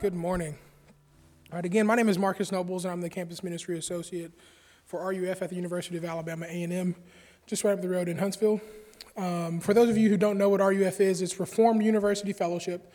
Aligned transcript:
Good 0.00 0.14
morning. 0.14 0.56
All 1.52 1.56
right, 1.56 1.64
again, 1.66 1.86
my 1.86 1.94
name 1.94 2.08
is 2.08 2.18
Marcus 2.18 2.50
Nobles, 2.50 2.86
and 2.86 2.92
I'm 2.92 3.02
the 3.02 3.10
Campus 3.10 3.44
Ministry 3.44 3.76
Associate 3.76 4.32
for 4.86 5.06
RUF 5.06 5.42
at 5.42 5.50
the 5.50 5.56
University 5.56 5.98
of 5.98 6.06
Alabama 6.06 6.46
A&M, 6.46 6.96
just 7.46 7.64
right 7.64 7.72
up 7.72 7.82
the 7.82 7.88
road 7.90 8.08
in 8.08 8.16
Huntsville. 8.16 8.62
Um, 9.18 9.60
for 9.60 9.74
those 9.74 9.90
of 9.90 9.98
you 9.98 10.08
who 10.08 10.16
don't 10.16 10.38
know 10.38 10.48
what 10.48 10.60
RUF 10.60 11.02
is, 11.02 11.20
it's 11.20 11.38
Reformed 11.38 11.82
University 11.82 12.32
Fellowship, 12.32 12.94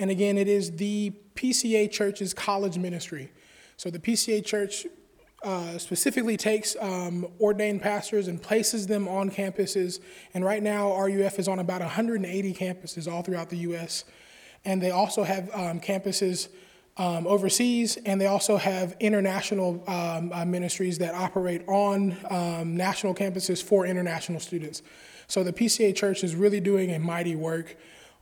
and 0.00 0.10
again, 0.10 0.36
it 0.36 0.48
is 0.48 0.72
the 0.72 1.12
PCA 1.36 1.88
Church's 1.88 2.34
college 2.34 2.76
ministry. 2.76 3.30
So 3.76 3.88
the 3.88 4.00
PCA 4.00 4.44
Church 4.44 4.88
uh, 5.44 5.78
specifically 5.78 6.36
takes 6.36 6.74
um, 6.80 7.28
ordained 7.40 7.80
pastors 7.80 8.26
and 8.26 8.42
places 8.42 8.88
them 8.88 9.06
on 9.06 9.30
campuses. 9.30 10.00
And 10.34 10.44
right 10.44 10.64
now, 10.64 11.00
RUF 11.00 11.38
is 11.38 11.46
on 11.46 11.60
about 11.60 11.80
180 11.80 12.54
campuses 12.54 13.10
all 13.10 13.22
throughout 13.22 13.50
the 13.50 13.58
U.S. 13.58 14.04
And 14.64 14.82
they 14.82 14.90
also 14.90 15.22
have 15.22 15.50
um, 15.54 15.80
campuses 15.80 16.48
um, 16.96 17.26
overseas, 17.26 17.96
and 18.04 18.20
they 18.20 18.26
also 18.26 18.56
have 18.56 18.94
international 19.00 19.82
um, 19.88 20.32
uh, 20.32 20.44
ministries 20.44 20.98
that 20.98 21.14
operate 21.14 21.66
on 21.66 22.16
um, 22.28 22.76
national 22.76 23.14
campuses 23.14 23.62
for 23.62 23.86
international 23.86 24.38
students. 24.38 24.82
So 25.26 25.42
the 25.42 25.52
PCA 25.52 25.94
Church 25.94 26.24
is 26.24 26.34
really 26.34 26.60
doing 26.60 26.90
a 26.90 26.98
mighty 26.98 27.36
work 27.36 27.76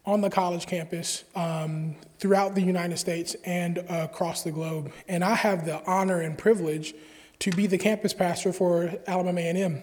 on 0.06 0.20
the 0.20 0.30
college 0.30 0.66
campus 0.66 1.24
um, 1.34 1.96
throughout 2.18 2.54
the 2.54 2.62
United 2.62 2.98
States 2.98 3.34
and 3.44 3.78
uh, 3.78 4.06
across 4.10 4.42
the 4.42 4.50
globe. 4.50 4.92
And 5.08 5.24
I 5.24 5.34
have 5.34 5.66
the 5.66 5.84
honor 5.84 6.20
and 6.20 6.38
privilege 6.38 6.94
to 7.40 7.50
be 7.50 7.66
the 7.66 7.78
campus 7.78 8.14
pastor 8.14 8.52
for 8.52 8.94
Alabama 9.06 9.40
A&M, 9.40 9.82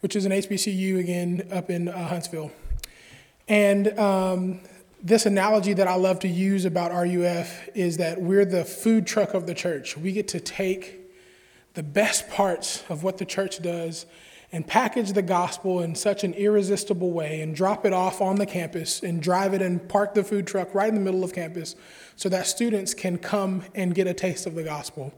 which 0.00 0.16
is 0.16 0.26
an 0.26 0.32
HBCU 0.32 0.98
again 0.98 1.48
up 1.52 1.70
in 1.70 1.88
uh, 1.88 2.08
Huntsville. 2.08 2.50
And 3.48 3.98
um, 3.98 4.60
this 5.04 5.26
analogy 5.26 5.74
that 5.74 5.86
I 5.86 5.96
love 5.96 6.20
to 6.20 6.28
use 6.28 6.64
about 6.64 6.90
RUF 6.90 7.68
is 7.74 7.98
that 7.98 8.22
we're 8.22 8.46
the 8.46 8.64
food 8.64 9.06
truck 9.06 9.34
of 9.34 9.46
the 9.46 9.52
church. 9.52 9.98
We 9.98 10.12
get 10.12 10.28
to 10.28 10.40
take 10.40 10.98
the 11.74 11.82
best 11.82 12.30
parts 12.30 12.82
of 12.88 13.02
what 13.02 13.18
the 13.18 13.26
church 13.26 13.60
does 13.60 14.06
and 14.50 14.66
package 14.66 15.12
the 15.12 15.20
gospel 15.20 15.82
in 15.82 15.94
such 15.94 16.24
an 16.24 16.32
irresistible 16.32 17.10
way 17.12 17.42
and 17.42 17.54
drop 17.54 17.84
it 17.84 17.92
off 17.92 18.22
on 18.22 18.36
the 18.36 18.46
campus 18.46 19.02
and 19.02 19.20
drive 19.20 19.52
it 19.52 19.60
and 19.60 19.86
park 19.90 20.14
the 20.14 20.24
food 20.24 20.46
truck 20.46 20.74
right 20.74 20.88
in 20.88 20.94
the 20.94 21.00
middle 21.02 21.22
of 21.22 21.34
campus 21.34 21.76
so 22.16 22.30
that 22.30 22.46
students 22.46 22.94
can 22.94 23.18
come 23.18 23.62
and 23.74 23.94
get 23.94 24.06
a 24.06 24.14
taste 24.14 24.46
of 24.46 24.54
the 24.54 24.62
gospel. 24.62 25.12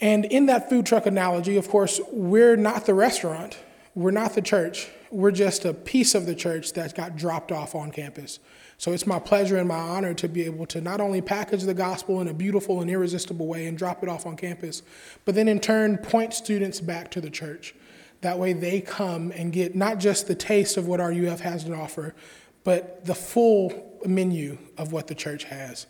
And 0.00 0.24
in 0.24 0.46
that 0.46 0.70
food 0.70 0.86
truck 0.86 1.04
analogy, 1.04 1.58
of 1.58 1.68
course, 1.68 2.00
we're 2.10 2.56
not 2.56 2.86
the 2.86 2.94
restaurant, 2.94 3.58
we're 3.94 4.12
not 4.12 4.34
the 4.34 4.40
church, 4.40 4.88
we're 5.10 5.30
just 5.30 5.66
a 5.66 5.74
piece 5.74 6.14
of 6.14 6.24
the 6.24 6.34
church 6.34 6.72
that 6.72 6.94
got 6.94 7.16
dropped 7.16 7.52
off 7.52 7.74
on 7.74 7.90
campus. 7.92 8.38
So 8.82 8.92
it's 8.92 9.06
my 9.06 9.20
pleasure 9.20 9.58
and 9.58 9.68
my 9.68 9.78
honor 9.78 10.12
to 10.14 10.28
be 10.28 10.42
able 10.42 10.66
to 10.66 10.80
not 10.80 11.00
only 11.00 11.20
package 11.20 11.62
the 11.62 11.72
gospel 11.72 12.20
in 12.20 12.26
a 12.26 12.34
beautiful 12.34 12.80
and 12.80 12.90
irresistible 12.90 13.46
way 13.46 13.68
and 13.68 13.78
drop 13.78 14.02
it 14.02 14.08
off 14.08 14.26
on 14.26 14.36
campus, 14.36 14.82
but 15.24 15.36
then 15.36 15.46
in 15.46 15.60
turn 15.60 15.98
point 15.98 16.34
students 16.34 16.80
back 16.80 17.08
to 17.12 17.20
the 17.20 17.30
church. 17.30 17.76
That 18.22 18.40
way 18.40 18.52
they 18.52 18.80
come 18.80 19.30
and 19.36 19.52
get 19.52 19.76
not 19.76 19.98
just 19.98 20.26
the 20.26 20.34
taste 20.34 20.76
of 20.76 20.88
what 20.88 20.98
our 20.98 21.12
RUF 21.12 21.38
has 21.42 21.62
to 21.62 21.76
offer, 21.76 22.12
but 22.64 23.04
the 23.04 23.14
full 23.14 24.00
menu 24.04 24.58
of 24.76 24.90
what 24.90 25.06
the 25.06 25.14
church 25.14 25.44
has. 25.44 25.86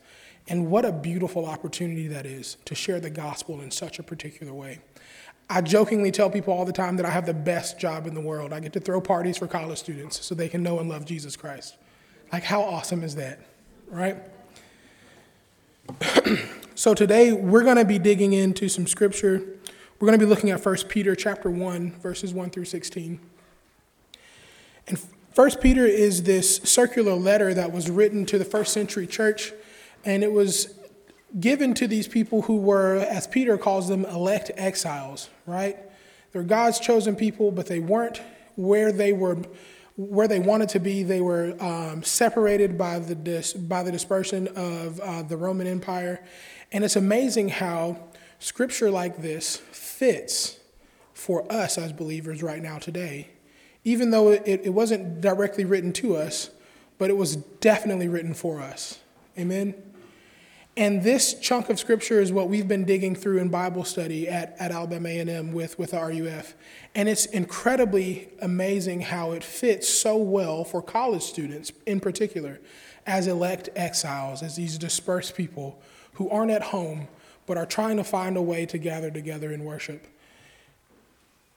And 0.46 0.70
what 0.70 0.84
a 0.84 0.92
beautiful 0.92 1.46
opportunity 1.46 2.08
that 2.08 2.26
is 2.26 2.58
to 2.66 2.74
share 2.74 3.00
the 3.00 3.08
gospel 3.08 3.62
in 3.62 3.70
such 3.70 4.00
a 4.00 4.02
particular 4.02 4.52
way. 4.52 4.80
I 5.48 5.62
jokingly 5.62 6.10
tell 6.10 6.28
people 6.28 6.52
all 6.52 6.66
the 6.66 6.72
time 6.72 6.98
that 6.98 7.06
I 7.06 7.10
have 7.10 7.24
the 7.24 7.32
best 7.32 7.78
job 7.78 8.06
in 8.06 8.12
the 8.12 8.20
world. 8.20 8.52
I 8.52 8.60
get 8.60 8.74
to 8.74 8.80
throw 8.80 9.00
parties 9.00 9.38
for 9.38 9.46
college 9.46 9.78
students 9.78 10.22
so 10.22 10.34
they 10.34 10.50
can 10.50 10.62
know 10.62 10.78
and 10.78 10.90
love 10.90 11.06
Jesus 11.06 11.36
Christ. 11.36 11.78
Like, 12.32 12.44
how 12.44 12.62
awesome 12.62 13.02
is 13.04 13.16
that, 13.16 13.40
right? 13.88 14.16
so 16.74 16.94
today 16.94 17.32
we're 17.32 17.64
going 17.64 17.76
to 17.76 17.84
be 17.84 17.98
digging 17.98 18.32
into 18.32 18.68
some 18.68 18.86
scripture 18.86 19.42
we're 20.02 20.06
going 20.06 20.18
to 20.18 20.26
be 20.26 20.28
looking 20.28 20.50
at 20.50 20.66
1 20.66 20.76
Peter 20.88 21.14
chapter 21.14 21.48
1, 21.48 21.92
verses 22.00 22.34
1 22.34 22.50
through 22.50 22.64
16. 22.64 23.20
And 24.88 25.00
1 25.36 25.50
Peter 25.60 25.86
is 25.86 26.24
this 26.24 26.56
circular 26.56 27.14
letter 27.14 27.54
that 27.54 27.70
was 27.70 27.88
written 27.88 28.26
to 28.26 28.36
the 28.36 28.44
first 28.44 28.72
century 28.72 29.06
church, 29.06 29.52
and 30.04 30.24
it 30.24 30.32
was 30.32 30.74
given 31.38 31.72
to 31.74 31.86
these 31.86 32.08
people 32.08 32.42
who 32.42 32.56
were, 32.56 32.96
as 32.96 33.28
Peter 33.28 33.56
calls 33.56 33.86
them, 33.86 34.04
elect 34.06 34.50
exiles, 34.56 35.30
right? 35.46 35.76
They're 36.32 36.42
God's 36.42 36.80
chosen 36.80 37.14
people, 37.14 37.52
but 37.52 37.66
they 37.66 37.78
weren't 37.78 38.20
where 38.56 38.90
they 38.90 39.12
were 39.12 39.38
where 39.96 40.28
they 40.28 40.40
wanted 40.40 40.68
to 40.70 40.80
be. 40.80 41.02
They 41.02 41.20
were 41.20 41.54
um, 41.60 42.02
separated 42.02 42.78
by 42.78 42.98
the 42.98 43.14
dis- 43.14 43.52
by 43.52 43.82
the 43.82 43.92
dispersion 43.92 44.48
of 44.48 45.00
uh, 45.00 45.22
the 45.22 45.36
Roman 45.36 45.66
Empire, 45.66 46.24
and 46.70 46.84
it's 46.84 46.96
amazing 46.96 47.50
how 47.50 47.98
scripture 48.38 48.90
like 48.90 49.22
this 49.22 49.56
fits 49.56 50.58
for 51.14 51.50
us 51.52 51.78
as 51.78 51.92
believers 51.92 52.42
right 52.42 52.62
now 52.62 52.78
today, 52.78 53.28
even 53.84 54.10
though 54.10 54.30
it, 54.30 54.42
it 54.46 54.74
wasn't 54.74 55.20
directly 55.20 55.64
written 55.64 55.92
to 55.92 56.16
us, 56.16 56.50
but 56.98 57.10
it 57.10 57.16
was 57.16 57.36
definitely 57.36 58.08
written 58.08 58.34
for 58.34 58.60
us. 58.60 58.98
Amen? 59.38 59.74
And 60.76 61.02
this 61.02 61.34
chunk 61.34 61.68
of 61.68 61.78
scripture 61.78 62.18
is 62.20 62.32
what 62.32 62.48
we've 62.48 62.66
been 62.66 62.84
digging 62.84 63.14
through 63.14 63.38
in 63.38 63.50
Bible 63.50 63.84
study 63.84 64.26
at, 64.26 64.56
at 64.58 64.70
Alabama 64.70 65.10
A&M 65.10 65.52
with, 65.52 65.78
with 65.78 65.92
RUF. 65.92 66.54
And 66.94 67.10
it's 67.10 67.26
incredibly 67.26 68.30
amazing 68.40 69.02
how 69.02 69.32
it 69.32 69.44
fits 69.44 69.86
so 69.86 70.16
well 70.16 70.64
for 70.64 70.80
college 70.80 71.22
students 71.22 71.72
in 71.84 72.00
particular 72.00 72.58
as 73.06 73.26
elect 73.26 73.68
exiles, 73.76 74.42
as 74.42 74.56
these 74.56 74.78
dispersed 74.78 75.36
people 75.36 75.78
who 76.14 76.30
aren't 76.30 76.50
at 76.50 76.62
home 76.62 77.08
but 77.44 77.58
are 77.58 77.66
trying 77.66 77.96
to 77.98 78.04
find 78.04 78.36
a 78.36 78.42
way 78.42 78.64
to 78.64 78.78
gather 78.78 79.10
together 79.10 79.52
in 79.52 79.64
worship. 79.64 80.06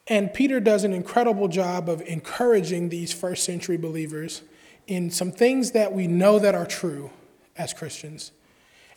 And 0.08 0.32
Peter 0.34 0.60
does 0.60 0.84
an 0.84 0.92
incredible 0.92 1.48
job 1.48 1.88
of 1.88 2.02
encouraging 2.02 2.90
these 2.90 3.12
first 3.12 3.44
century 3.44 3.76
believers 3.76 4.42
in 4.86 5.10
some 5.10 5.32
things 5.32 5.70
that 5.72 5.92
we 5.92 6.06
know 6.06 6.38
that 6.38 6.54
are 6.54 6.66
true 6.66 7.10
as 7.56 7.72
Christians. 7.72 8.32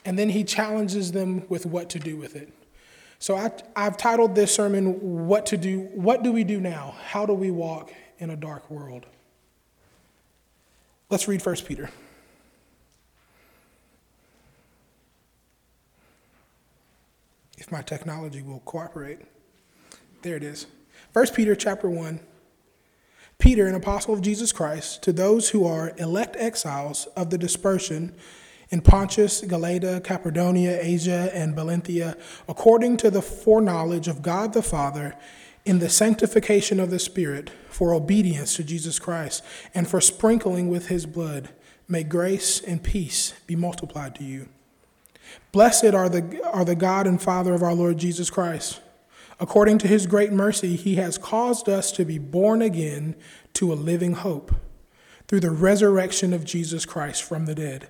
And 0.06 0.18
then 0.18 0.30
he 0.30 0.44
challenges 0.44 1.12
them 1.12 1.44
with 1.50 1.66
what 1.66 1.90
to 1.92 2.00
do 2.00 2.18
with 2.18 2.36
it. 2.36 2.54
So 3.20 3.36
I, 3.36 3.52
have 3.76 3.98
titled 3.98 4.34
this 4.34 4.54
sermon, 4.54 5.28
What 5.28 5.46
to 5.48 5.58
Do, 5.58 5.90
What 5.94 6.24
Do 6.24 6.32
We 6.32 6.44
Do 6.44 6.60
Now? 6.60 6.96
How 7.04 7.26
Do 7.26 7.34
We 7.34 7.52
Walk 7.52 7.94
in 8.18 8.30
a 8.30 8.36
Dark 8.36 8.70
World? 8.72 9.06
Let's 11.10 11.28
read 11.28 11.46
1 11.46 11.56
Peter. 11.66 11.90
if 17.60 17.72
my 17.72 17.82
technology 17.82 18.42
will 18.42 18.62
cooperate. 18.62 19.20
There 20.22 20.36
it 20.36 20.44
is. 20.44 20.66
1 21.14 21.28
Peter 21.36 21.56
chapter 21.56 21.90
1. 21.90 22.20
Peter, 23.38 23.68
an 23.68 23.76
apostle 23.76 24.14
of 24.14 24.22
Jesus 24.22 24.52
Christ, 24.52 25.04
to 25.04 25.14
those 25.14 25.50
who 25.50 25.66
are 25.66 25.94
elect 25.98 26.36
exiles 26.38 27.06
of 27.16 27.30
the 27.30 27.38
dispersion 27.38 28.16
in 28.70 28.82
Pontus, 28.82 29.42
Galatia, 29.42 30.02
Cappadocia, 30.02 30.80
Asia, 30.84 31.30
and 31.34 31.56
Bithynia, 31.56 32.16
according 32.48 32.98
to 32.98 33.10
the 33.10 33.22
foreknowledge 33.22 34.08
of 34.08 34.22
God 34.22 34.54
the 34.54 34.62
Father, 34.62 35.16
in 35.66 35.80
the 35.80 35.90
sanctification 35.90 36.80
of 36.80 36.90
the 36.90 37.00
Spirit, 37.00 37.52
for 37.70 37.94
obedience 37.94 38.56
to 38.56 38.64
Jesus 38.64 39.00
Christ, 39.00 39.44
and 39.74 39.88
for 39.88 40.02
sprinkling 40.02 40.70
with 40.70 40.88
his 40.88 41.06
blood, 41.06 41.50
may 41.88 42.04
grace 42.04 42.62
and 42.62 42.84
peace 42.84 43.34
be 43.48 43.56
multiplied 43.56 44.16
to 44.16 44.24
you. 44.24 44.48
Blessed 45.52 45.94
are 45.94 46.10
the, 46.10 46.42
are 46.46 46.66
the 46.66 46.76
God 46.76 47.08
and 47.08 47.22
Father 47.22 47.54
of 47.54 47.64
our 47.64 47.74
Lord 47.74 47.98
Jesus 47.98 48.30
Christ. 48.30 48.82
According 49.40 49.78
to 49.80 49.88
his 49.88 50.06
great 50.06 50.32
mercy, 50.32 50.76
he 50.76 50.96
has 50.96 51.18
caused 51.18 51.70
us 51.70 51.92
to 51.94 52.06
be 52.06 52.18
born 52.18 52.62
again 52.62 53.16
to 53.54 53.72
a 53.72 53.76
living 53.76 54.14
hope 54.14 54.54
through 55.28 55.40
the 55.40 55.52
resurrection 55.52 56.34
of 56.34 56.44
Jesus 56.44 56.86
Christ 56.86 57.24
from 57.24 57.46
the 57.46 57.56
dead, 57.56 57.90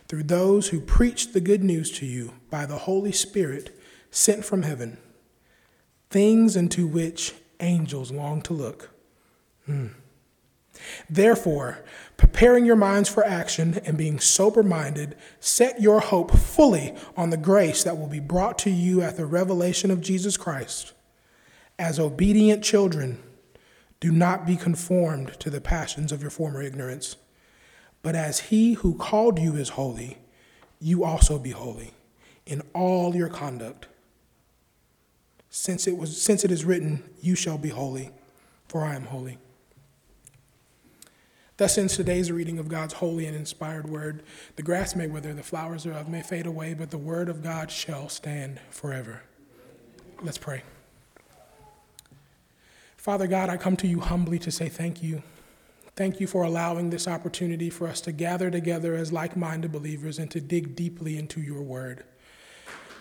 through 0.11 0.23
those 0.23 0.67
who 0.67 0.81
preached 0.81 1.31
the 1.31 1.39
good 1.39 1.63
news 1.63 1.89
to 1.89 2.05
you 2.05 2.33
by 2.49 2.65
the 2.65 2.79
Holy 2.79 3.13
Spirit 3.13 3.79
sent 4.09 4.43
from 4.43 4.63
heaven, 4.63 4.97
things 6.09 6.57
into 6.57 6.85
which 6.85 7.33
angels 7.61 8.11
long 8.11 8.41
to 8.41 8.51
look. 8.51 8.89
Hmm. 9.65 9.87
Therefore, 11.09 11.85
preparing 12.17 12.65
your 12.65 12.75
minds 12.75 13.07
for 13.07 13.25
action 13.25 13.79
and 13.85 13.97
being 13.97 14.19
sober 14.19 14.63
minded, 14.63 15.15
set 15.39 15.81
your 15.81 16.01
hope 16.01 16.31
fully 16.31 16.93
on 17.15 17.29
the 17.29 17.37
grace 17.37 17.85
that 17.85 17.97
will 17.97 18.07
be 18.07 18.19
brought 18.19 18.59
to 18.59 18.69
you 18.69 19.01
at 19.01 19.15
the 19.15 19.25
revelation 19.25 19.91
of 19.91 20.01
Jesus 20.01 20.35
Christ. 20.35 20.91
As 21.79 21.99
obedient 21.99 22.65
children, 22.65 23.17
do 24.01 24.11
not 24.11 24.45
be 24.45 24.57
conformed 24.57 25.39
to 25.39 25.49
the 25.49 25.61
passions 25.61 26.11
of 26.11 26.21
your 26.21 26.31
former 26.31 26.61
ignorance, 26.61 27.15
but 28.03 28.15
as 28.15 28.39
he 28.39 28.73
who 28.73 28.95
called 28.95 29.39
you 29.39 29.55
is 29.55 29.69
holy, 29.69 30.17
you 30.79 31.03
also 31.03 31.37
be 31.37 31.51
holy 31.51 31.93
in 32.45 32.61
all 32.73 33.15
your 33.15 33.29
conduct. 33.29 33.87
Since 35.49 35.87
it, 35.87 35.97
was, 35.97 36.19
since 36.21 36.43
it 36.43 36.51
is 36.51 36.65
written, 36.65 37.03
You 37.21 37.35
shall 37.35 37.57
be 37.57 37.69
holy, 37.69 38.09
for 38.67 38.83
I 38.83 38.95
am 38.95 39.05
holy. 39.05 39.37
Thus 41.57 41.77
ends 41.77 41.95
today's 41.95 42.31
reading 42.31 42.57
of 42.57 42.69
God's 42.69 42.95
holy 42.95 43.27
and 43.27 43.35
inspired 43.35 43.87
word. 43.87 44.23
The 44.55 44.63
grass 44.63 44.95
may 44.95 45.05
wither, 45.05 45.33
the 45.33 45.43
flowers 45.43 45.83
thereof 45.83 46.09
may 46.09 46.23
fade 46.23 46.47
away, 46.47 46.73
but 46.73 46.89
the 46.89 46.97
word 46.97 47.29
of 47.29 47.43
God 47.43 47.69
shall 47.69 48.09
stand 48.09 48.59
forever. 48.71 49.21
Let's 50.23 50.39
pray. 50.39 50.63
Father 52.97 53.27
God, 53.27 53.49
I 53.49 53.57
come 53.57 53.75
to 53.77 53.87
you 53.87 53.99
humbly 53.99 54.39
to 54.39 54.51
say 54.51 54.69
thank 54.69 55.03
you. 55.03 55.21
Thank 56.01 56.19
you 56.19 56.25
for 56.25 56.41
allowing 56.41 56.89
this 56.89 57.07
opportunity 57.07 57.69
for 57.69 57.87
us 57.87 58.01
to 58.01 58.11
gather 58.11 58.49
together 58.49 58.95
as 58.95 59.13
like 59.13 59.37
minded 59.37 59.71
believers 59.71 60.17
and 60.17 60.31
to 60.31 60.41
dig 60.41 60.75
deeply 60.75 61.15
into 61.15 61.39
your 61.39 61.61
word. 61.61 62.03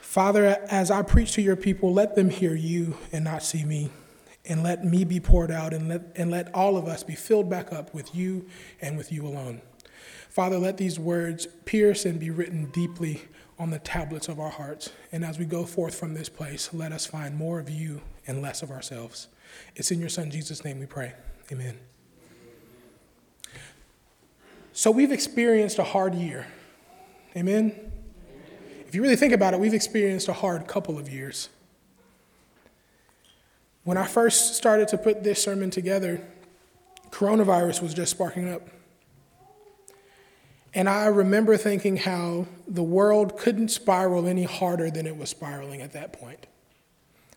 Father, 0.03 0.63
as 0.69 0.91
I 0.91 1.01
preach 1.01 1.33
to 1.33 1.41
your 1.41 1.57
people, 1.57 1.95
let 1.95 2.15
them 2.15 2.29
hear 2.29 2.55
you 2.55 2.99
and 3.11 3.25
not 3.25 3.43
see 3.43 3.65
me 3.65 3.89
and 4.45 4.63
let 4.63 4.85
me 4.85 5.05
be 5.05 5.19
poured 5.19 5.51
out 5.51 5.73
and 5.73 5.89
let, 5.89 6.13
and 6.15 6.31
let 6.31 6.55
all 6.55 6.77
of 6.77 6.89
us 6.89 7.03
be 7.03 7.15
filled 7.15 7.49
back 7.49 7.73
up 7.73 7.95
with 7.95 8.15
you 8.15 8.47
and 8.83 8.99
with 8.99 9.11
you 9.11 9.27
alone. 9.27 9.63
Father, 10.29 10.59
let 10.59 10.77
these 10.77 10.99
words 10.99 11.47
pierce 11.65 12.05
and 12.05 12.21
be 12.21 12.29
written 12.29 12.67
deeply 12.67 13.23
on 13.59 13.71
the 13.71 13.79
tablets 13.79 14.29
of 14.29 14.39
our 14.39 14.51
hearts. 14.51 14.93
And 15.11 15.25
as 15.25 15.39
we 15.39 15.47
go 15.47 15.65
forth 15.65 15.95
from 15.95 16.13
this 16.13 16.29
place, 16.29 16.69
let 16.75 16.93
us 16.93 17.07
find 17.07 17.35
more 17.35 17.59
of 17.61 17.71
you 17.71 18.03
and 18.27 18.43
less 18.43 18.63
of 18.63 18.71
ourselves. 18.71 19.29
It's 19.75 19.91
in 19.91 20.01
your 20.01 20.11
Son, 20.11 20.31
Jesus' 20.31 20.67
name, 20.67 20.79
we 20.79 20.85
pray. 20.85 21.15
Amen. 21.51 21.79
So 24.81 24.91
we've 24.91 25.13
experienced 25.13 25.79
a 25.79 25.85
hard 25.85 26.15
year. 26.15 26.47
Amen? 27.37 27.93
If 28.89 28.95
you 28.95 29.03
really 29.03 29.15
think 29.15 29.35
about 29.35 29.53
it, 29.53 29.61
we've 29.61 29.75
experienced 29.75 30.27
a 30.29 30.33
hard 30.33 30.67
couple 30.67 30.99
of 30.99 31.07
years. 31.07 31.51
When 33.85 33.99
I 33.99 34.07
first 34.07 34.55
started 34.55 34.89
to 34.89 34.97
put 34.97 35.23
this 35.23 35.43
sermon 35.43 35.69
together, 35.69 36.27
coronavirus 37.11 37.83
was 37.83 37.93
just 37.93 38.11
sparking 38.11 38.49
up. 38.49 38.69
And 40.73 40.89
I 40.89 41.09
remember 41.09 41.59
thinking 41.59 41.99
how 41.99 42.47
the 42.67 42.83
world 42.83 43.37
couldn't 43.37 43.69
spiral 43.69 44.27
any 44.27 44.45
harder 44.45 44.91
than 44.91 45.07
it 45.07 45.15
was 45.15 45.29
spiraling 45.29 45.83
at 45.83 45.93
that 45.93 46.15
point. 46.15 46.47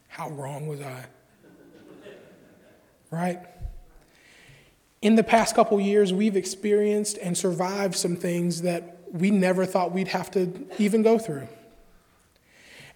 How 0.08 0.30
wrong 0.30 0.66
was 0.66 0.80
I? 0.80 1.04
Right? 3.12 3.40
In 5.04 5.16
the 5.16 5.24
past 5.24 5.54
couple 5.54 5.82
years, 5.82 6.14
we've 6.14 6.38
experienced 6.38 7.18
and 7.18 7.38
survived 7.38 7.94
some 7.94 8.16
things 8.16 8.62
that 8.62 9.00
we 9.12 9.32
never 9.32 9.66
thought 9.66 9.92
we'd 9.92 10.08
have 10.08 10.32
to 10.32 10.66
even 10.80 11.02
go 11.02 11.20
through. 11.20 11.50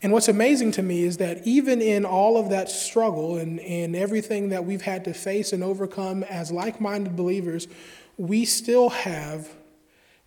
And 0.02 0.14
what's 0.14 0.30
amazing 0.30 0.72
to 0.72 0.82
me 0.82 1.04
is 1.04 1.18
that 1.18 1.46
even 1.46 1.82
in 1.82 2.06
all 2.06 2.38
of 2.38 2.50
that 2.50 2.72
struggle 2.72 3.36
and, 3.36 3.60
and 3.60 3.94
everything 3.94 4.48
that 4.50 4.64
we've 4.64 4.84
had 4.84 5.04
to 5.04 5.14
face 5.14 5.52
and 5.52 5.62
overcome 5.62 6.24
as 6.24 6.50
like 6.50 6.80
minded 6.80 7.18
believers, 7.18 7.68
we 8.16 8.46
still 8.46 8.88
have 8.88 9.50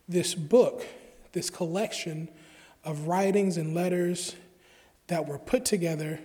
this 0.07 0.35
book, 0.35 0.85
this 1.33 1.49
collection 1.49 2.29
of 2.85 3.09
writings 3.09 3.57
and 3.57 3.75
letters 3.75 4.37
that 5.07 5.27
were 5.27 5.39
put 5.39 5.65
together 5.65 6.21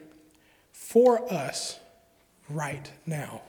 for 0.74 1.32
us 1.32 1.80
right 2.50 2.92
now. 3.06 3.42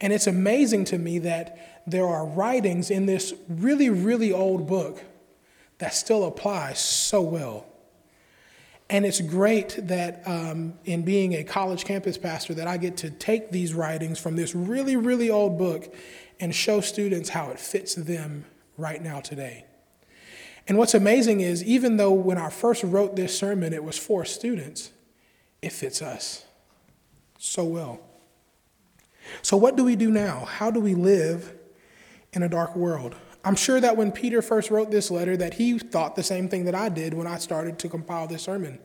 And 0.00 0.12
it's 0.12 0.26
amazing 0.26 0.84
to 0.86 0.98
me 0.98 1.18
that 1.20 1.82
there 1.86 2.06
are 2.06 2.24
writings 2.24 2.90
in 2.90 3.06
this 3.06 3.34
really, 3.48 3.90
really 3.90 4.32
old 4.32 4.66
book 4.66 5.02
that 5.78 5.94
still 5.94 6.24
apply 6.24 6.74
so 6.74 7.20
well. 7.20 7.66
And 8.88 9.06
it's 9.06 9.20
great 9.20 9.78
that 9.84 10.22
um, 10.26 10.74
in 10.84 11.02
being 11.02 11.34
a 11.34 11.44
college 11.44 11.84
campus 11.84 12.18
pastor 12.18 12.54
that 12.54 12.66
I 12.66 12.76
get 12.76 12.96
to 12.98 13.10
take 13.10 13.50
these 13.50 13.72
writings 13.72 14.18
from 14.18 14.36
this 14.36 14.54
really, 14.54 14.96
really 14.96 15.30
old 15.30 15.58
book 15.58 15.94
and 16.40 16.54
show 16.54 16.80
students 16.80 17.28
how 17.28 17.50
it 17.50 17.60
fits 17.60 17.94
them 17.94 18.46
right 18.76 19.00
now 19.00 19.20
today. 19.20 19.64
And 20.66 20.76
what's 20.76 20.94
amazing 20.94 21.40
is 21.40 21.62
even 21.62 21.98
though 21.98 22.12
when 22.12 22.38
I 22.38 22.50
first 22.50 22.82
wrote 22.82 23.16
this 23.16 23.36
sermon 23.38 23.72
it 23.72 23.84
was 23.84 23.96
for 23.96 24.24
students, 24.24 24.90
it 25.62 25.72
fits 25.72 26.02
us 26.02 26.44
so 27.38 27.64
well. 27.64 28.00
So 29.42 29.56
what 29.56 29.76
do 29.76 29.84
we 29.84 29.96
do 29.96 30.10
now? 30.10 30.44
How 30.44 30.70
do 30.70 30.80
we 30.80 30.94
live 30.94 31.54
in 32.32 32.42
a 32.42 32.48
dark 32.48 32.76
world? 32.76 33.14
I'm 33.44 33.56
sure 33.56 33.80
that 33.80 33.96
when 33.96 34.12
Peter 34.12 34.42
first 34.42 34.70
wrote 34.70 34.90
this 34.90 35.10
letter 35.10 35.36
that 35.36 35.54
he 35.54 35.78
thought 35.78 36.14
the 36.14 36.22
same 36.22 36.48
thing 36.48 36.64
that 36.66 36.74
I 36.74 36.88
did 36.88 37.14
when 37.14 37.26
I 37.26 37.38
started 37.38 37.78
to 37.80 37.88
compile 37.88 38.26
this 38.26 38.42
sermon. 38.42 38.78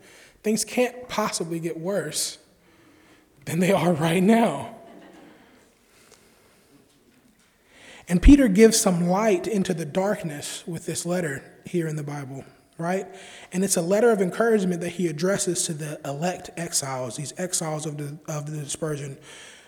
Things 0.44 0.64
can't 0.64 1.10
possibly 1.10 1.60
get 1.60 1.78
worse 1.80 2.38
than 3.46 3.60
they 3.60 3.72
are 3.72 3.94
right 3.94 4.24
now. 4.24 4.76
And 8.08 8.22
Peter 8.22 8.48
gives 8.48 8.80
some 8.80 9.08
light 9.08 9.48
into 9.48 9.74
the 9.74 9.86
darkness 9.86 10.64
with 10.68 10.86
this 10.86 11.06
letter 11.06 11.44
here 11.66 11.88
in 11.88 11.96
the 11.96 12.04
Bible, 12.04 12.46
right? 12.78 13.08
And 13.52 13.64
it's 13.64 13.78
a 13.78 13.82
letter 13.82 14.12
of 14.12 14.22
encouragement 14.22 14.82
that 14.82 14.92
he 14.92 15.08
addresses 15.08 15.64
to 15.66 15.74
the 15.74 16.00
elect 16.06 16.52
exiles, 16.56 17.18
these 17.18 17.34
exiles 17.38 17.88
of 17.88 17.98
the, 17.98 18.18
of 18.32 18.52
the 18.52 18.62
dispersion 18.62 19.18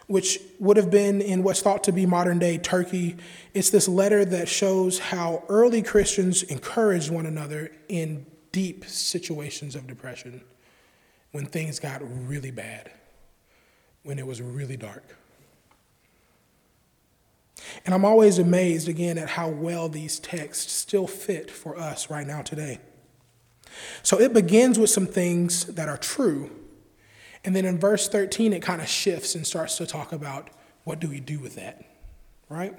which 0.07 0.39
would 0.59 0.77
have 0.77 0.89
been 0.89 1.21
in 1.21 1.43
what's 1.43 1.61
thought 1.61 1.83
to 1.83 1.91
be 1.91 2.05
modern 2.05 2.39
day 2.39 2.57
Turkey. 2.57 3.17
It's 3.53 3.69
this 3.69 3.87
letter 3.87 4.23
that 4.25 4.47
shows 4.47 4.99
how 4.99 5.43
early 5.49 5.81
Christians 5.81 6.43
encouraged 6.43 7.11
one 7.11 7.25
another 7.25 7.71
in 7.89 8.25
deep 8.53 8.85
situations 8.85 9.75
of 9.75 9.85
depression 9.85 10.41
when 11.31 11.45
things 11.45 11.79
got 11.79 12.01
really 12.27 12.51
bad, 12.51 12.89
when 14.03 14.17
it 14.17 14.25
was 14.25 14.41
really 14.41 14.77
dark. 14.77 15.03
And 17.85 17.93
I'm 17.93 18.05
always 18.05 18.39
amazed 18.39 18.87
again 18.87 19.17
at 19.17 19.29
how 19.29 19.49
well 19.49 19.89
these 19.89 20.19
texts 20.19 20.71
still 20.71 21.07
fit 21.07 21.51
for 21.51 21.77
us 21.77 22.09
right 22.09 22.25
now 22.25 22.41
today. 22.41 22.79
So 24.03 24.19
it 24.19 24.33
begins 24.33 24.79
with 24.79 24.89
some 24.89 25.05
things 25.05 25.65
that 25.65 25.89
are 25.89 25.97
true 25.97 26.49
and 27.47 27.55
then 27.55 27.63
in 27.63 27.79
verse 27.79 28.09
13, 28.09 28.51
it 28.51 28.61
kind 28.61 28.81
of 28.81 28.89
shifts 28.89 29.33
and 29.33 29.47
starts 29.47 29.77
to 29.77 29.87
talk 29.87 30.11
about 30.11 30.49
what 30.83 30.99
do 30.99 31.07
we 31.07 31.21
do 31.21 31.39
with 31.39 31.55
that, 31.55 31.81
right? 32.49 32.77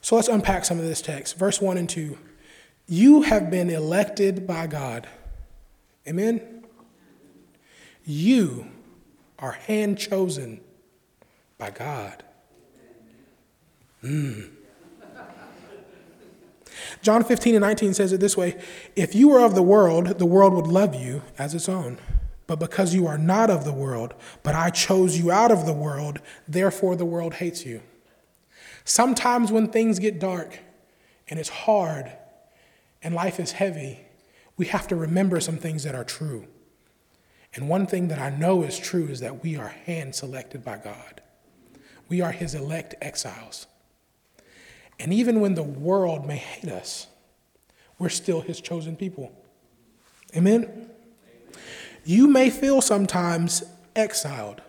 So 0.00 0.14
let's 0.14 0.28
unpack 0.28 0.64
some 0.64 0.78
of 0.78 0.84
this 0.84 1.02
text. 1.02 1.36
Verse 1.36 1.60
1 1.60 1.76
and 1.76 1.88
2. 1.88 2.16
You 2.86 3.22
have 3.22 3.50
been 3.50 3.68
elected 3.68 4.46
by 4.46 4.68
God. 4.68 5.08
Amen? 6.06 6.64
You 8.04 8.68
are 9.40 9.50
hand 9.50 9.98
chosen 9.98 10.60
by 11.58 11.70
God. 11.70 12.22
Mm. 14.04 14.48
John 17.02 17.24
15 17.24 17.56
and 17.56 17.62
19 17.62 17.94
says 17.94 18.12
it 18.12 18.20
this 18.20 18.36
way 18.36 18.62
If 18.94 19.16
you 19.16 19.30
were 19.30 19.40
of 19.40 19.56
the 19.56 19.62
world, 19.62 20.20
the 20.20 20.26
world 20.26 20.54
would 20.54 20.68
love 20.68 20.94
you 20.94 21.22
as 21.36 21.52
its 21.52 21.68
own. 21.68 21.98
But 22.50 22.58
because 22.58 22.92
you 22.92 23.06
are 23.06 23.16
not 23.16 23.48
of 23.48 23.64
the 23.64 23.72
world, 23.72 24.12
but 24.42 24.56
I 24.56 24.70
chose 24.70 25.16
you 25.16 25.30
out 25.30 25.52
of 25.52 25.66
the 25.66 25.72
world, 25.72 26.18
therefore 26.48 26.96
the 26.96 27.04
world 27.04 27.34
hates 27.34 27.64
you. 27.64 27.80
Sometimes 28.84 29.52
when 29.52 29.68
things 29.68 30.00
get 30.00 30.18
dark 30.18 30.58
and 31.28 31.38
it's 31.38 31.48
hard 31.48 32.10
and 33.04 33.14
life 33.14 33.38
is 33.38 33.52
heavy, 33.52 34.00
we 34.56 34.66
have 34.66 34.88
to 34.88 34.96
remember 34.96 35.38
some 35.38 35.58
things 35.58 35.84
that 35.84 35.94
are 35.94 36.02
true. 36.02 36.48
And 37.54 37.68
one 37.68 37.86
thing 37.86 38.08
that 38.08 38.18
I 38.18 38.30
know 38.30 38.64
is 38.64 38.76
true 38.76 39.06
is 39.06 39.20
that 39.20 39.44
we 39.44 39.56
are 39.56 39.68
hand 39.68 40.16
selected 40.16 40.64
by 40.64 40.78
God. 40.78 41.20
We 42.08 42.20
are 42.20 42.32
his 42.32 42.56
elect 42.56 42.96
exiles. 43.00 43.68
And 44.98 45.12
even 45.12 45.38
when 45.38 45.54
the 45.54 45.62
world 45.62 46.26
may 46.26 46.38
hate 46.38 46.72
us, 46.72 47.06
we're 48.00 48.08
still 48.08 48.40
his 48.40 48.60
chosen 48.60 48.96
people. 48.96 49.30
Amen? 50.34 50.90
You 52.04 52.26
may 52.26 52.50
feel 52.50 52.80
sometimes 52.80 53.62
exiled, 53.94 54.62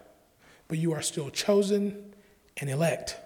but 0.68 0.78
you 0.78 0.94
are 0.94 1.02
still 1.02 1.30
chosen 1.30 2.14
and 2.58 2.70
elect. 2.70 3.18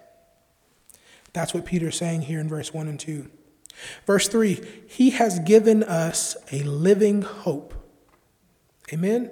That's 1.34 1.54
what 1.54 1.66
Peter's 1.66 1.98
saying 1.98 2.24
here 2.24 2.40
in 2.40 2.48
verse 2.48 2.74
1 2.74 2.88
and 2.88 3.00
2. 3.00 3.30
Verse 4.06 4.28
3 4.28 4.62
He 4.88 5.12
has 5.12 5.40
given 5.40 5.84
us 5.84 6.38
a 6.52 6.64
living 6.64 7.22
hope. 7.22 7.74
Amen? 8.94 9.32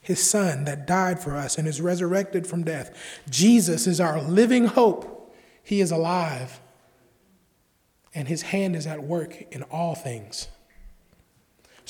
His 0.00 0.22
Son 0.22 0.64
that 0.64 0.86
died 0.86 1.20
for 1.20 1.36
us 1.36 1.58
and 1.58 1.68
is 1.68 1.80
resurrected 1.80 2.46
from 2.46 2.64
death. 2.64 2.96
Jesus 3.28 3.86
is 3.86 4.00
our 4.00 4.20
living 4.22 4.66
hope. 4.66 5.34
He 5.62 5.80
is 5.80 5.90
alive, 5.90 6.60
and 8.14 8.26
His 8.26 8.42
hand 8.42 8.74
is 8.74 8.86
at 8.86 9.02
work 9.02 9.42
in 9.52 9.62
all 9.64 9.94
things. 9.94 10.48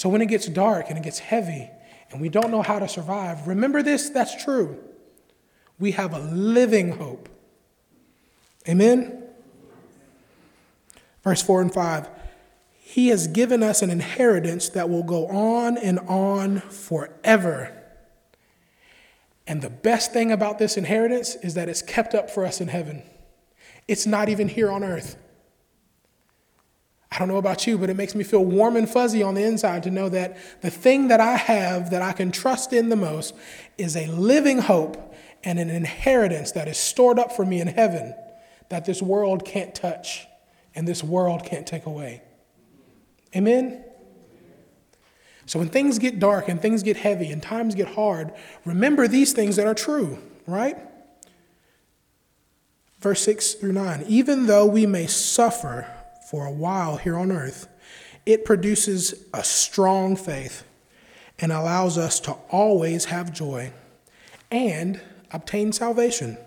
So 0.01 0.09
when 0.09 0.23
it 0.23 0.29
gets 0.29 0.47
dark 0.47 0.87
and 0.89 0.97
it 0.97 1.05
gets 1.05 1.19
heavy 1.19 1.69
and 2.11 2.23
we 2.23 2.31
don't 2.31 2.51
know 2.51 2.63
how 2.63 2.79
to 2.79 2.89
survive, 2.89 3.47
remember 3.47 3.83
this 3.83 4.09
that's 4.09 4.43
true. 4.43 4.83
We 5.79 5.91
have 5.91 6.15
a 6.15 6.21
living 6.21 6.93
hope. 6.93 7.29
Amen? 8.67 9.25
Verse 11.23 11.43
4 11.43 11.61
and 11.61 11.75
5 11.75 12.09
He 12.79 13.09
has 13.09 13.27
given 13.27 13.63
us 13.63 13.83
an 13.83 13.91
inheritance 13.91 14.71
that 14.71 14.89
will 14.89 15.03
go 15.03 15.27
on 15.27 15.77
and 15.77 15.99
on 16.09 16.61
forever. 16.61 17.71
And 19.47 19.61
the 19.61 19.69
best 19.69 20.15
thing 20.15 20.33
about 20.33 20.59
this 20.59 20.79
inheritance 20.79 21.35
is 21.43 21.53
that 21.57 21.69
it's 21.69 21.83
kept 21.83 22.15
up 22.15 22.31
for 22.31 22.47
us 22.47 22.63
in 22.63 22.69
heaven. 22.69 23.03
It's 23.87 24.07
not 24.07 24.31
even 24.31 24.49
here 24.49 24.71
on 24.71 24.83
earth. 24.83 25.19
I 27.13 27.19
don't 27.19 27.29
know 27.29 27.39
about 27.39 27.67
you, 27.67 27.77
but 27.77 27.91
it 27.91 27.97
makes 27.97 28.15
me 28.15 28.23
feel 28.23 28.45
warm 28.45 28.77
and 28.77 28.89
fuzzy 28.89 29.23
on 29.23 29.35
the 29.35 29.43
inside 29.43 29.83
to 29.83 29.91
know 29.91 30.09
that 30.11 30.37
the 30.63 30.71
thing 30.71 31.09
that 31.09 31.21
I 31.21 31.37
have 31.37 31.91
that 31.91 32.03
I 32.03 32.13
can 32.13 32.31
trust 32.31 32.73
in 32.73 32.89
the 32.89 32.97
most 32.97 33.35
is 33.77 33.97
a 33.97 34.07
living 34.07 34.59
hope 34.59 35.15
and 35.43 35.59
an 35.59 35.71
inheritance 35.71 36.53
that 36.53 36.69
is 36.69 36.79
stored 36.79 37.19
up 37.19 37.33
for 37.33 37.45
me 37.45 37.61
in 37.61 37.67
heaven 37.67 38.15
that 38.69 38.85
this 38.85 39.03
world 39.03 39.45
can't 39.45 39.75
touch 39.75 40.27
and 40.75 40.87
this 40.87 41.03
world 41.03 41.45
can't 41.45 41.67
take 41.67 41.87
away. 41.87 42.23
Amen? 43.35 43.85
So 45.47 45.59
when 45.59 45.69
things 45.69 45.99
get 45.99 46.21
dark 46.21 46.49
and 46.49 46.63
things 46.63 46.85
get 46.85 46.97
heavy 46.97 47.33
and 47.33 47.43
times 47.43 47.75
get 47.75 47.89
hard, 47.89 48.33
remember 48.65 49.09
these 49.09 49.33
things 49.33 49.57
that 49.57 49.67
are 49.67 49.75
true, 49.75 50.19
right? 50.47 50.77
Verse 53.01 53.21
6 53.23 53.55
through 53.55 53.73
9. 53.73 54.05
Even 54.07 54.47
though 54.47 54.67
we 54.67 54.87
may 54.87 55.09
suffer, 55.09 55.89
for 56.31 56.47
a 56.47 56.53
while 56.53 56.97
here 56.97 57.19
on 57.19 57.33
earth, 57.33 57.67
it 58.25 58.45
produces 58.45 59.25
a 59.35 59.43
strong 59.43 60.15
faith 60.15 60.63
and 61.41 61.51
allows 61.51 61.99
us 61.99 62.21
to 62.21 62.31
always 62.51 63.07
have 63.07 63.33
joy 63.33 63.73
and 64.49 65.01
obtain 65.33 65.73
salvation. 65.73 66.39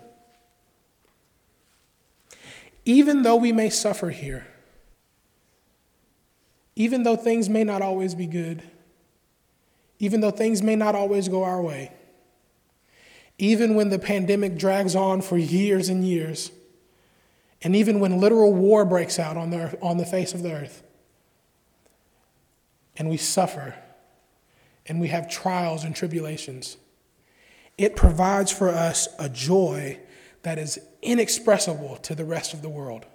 Even 2.86 3.24
though 3.24 3.36
we 3.36 3.52
may 3.52 3.68
suffer 3.68 4.08
here, 4.08 4.46
even 6.76 7.02
though 7.02 7.16
things 7.16 7.50
may 7.50 7.62
not 7.62 7.82
always 7.82 8.14
be 8.14 8.26
good, 8.26 8.62
even 9.98 10.22
though 10.22 10.30
things 10.30 10.62
may 10.62 10.76
not 10.76 10.94
always 10.94 11.28
go 11.28 11.44
our 11.44 11.60
way, 11.60 11.92
even 13.36 13.74
when 13.74 13.90
the 13.90 13.98
pandemic 13.98 14.56
drags 14.56 14.96
on 14.96 15.20
for 15.20 15.36
years 15.36 15.90
and 15.90 16.08
years, 16.08 16.50
and 17.64 17.74
even 17.74 17.98
when 17.98 18.20
literal 18.20 18.52
war 18.52 18.84
breaks 18.84 19.18
out 19.18 19.38
on 19.38 19.48
the, 19.48 19.76
on 19.80 19.96
the 19.96 20.04
face 20.04 20.34
of 20.34 20.42
the 20.42 20.52
earth, 20.52 20.82
and 22.96 23.08
we 23.08 23.16
suffer, 23.16 23.74
and 24.86 25.00
we 25.00 25.08
have 25.08 25.30
trials 25.30 25.82
and 25.82 25.96
tribulations, 25.96 26.76
it 27.78 27.96
provides 27.96 28.52
for 28.52 28.68
us 28.68 29.08
a 29.18 29.30
joy 29.30 29.98
that 30.42 30.58
is 30.58 30.78
inexpressible 31.00 31.96
to 32.02 32.14
the 32.14 32.24
rest 32.24 32.52
of 32.52 32.60
the 32.60 32.68
world. 32.68 33.06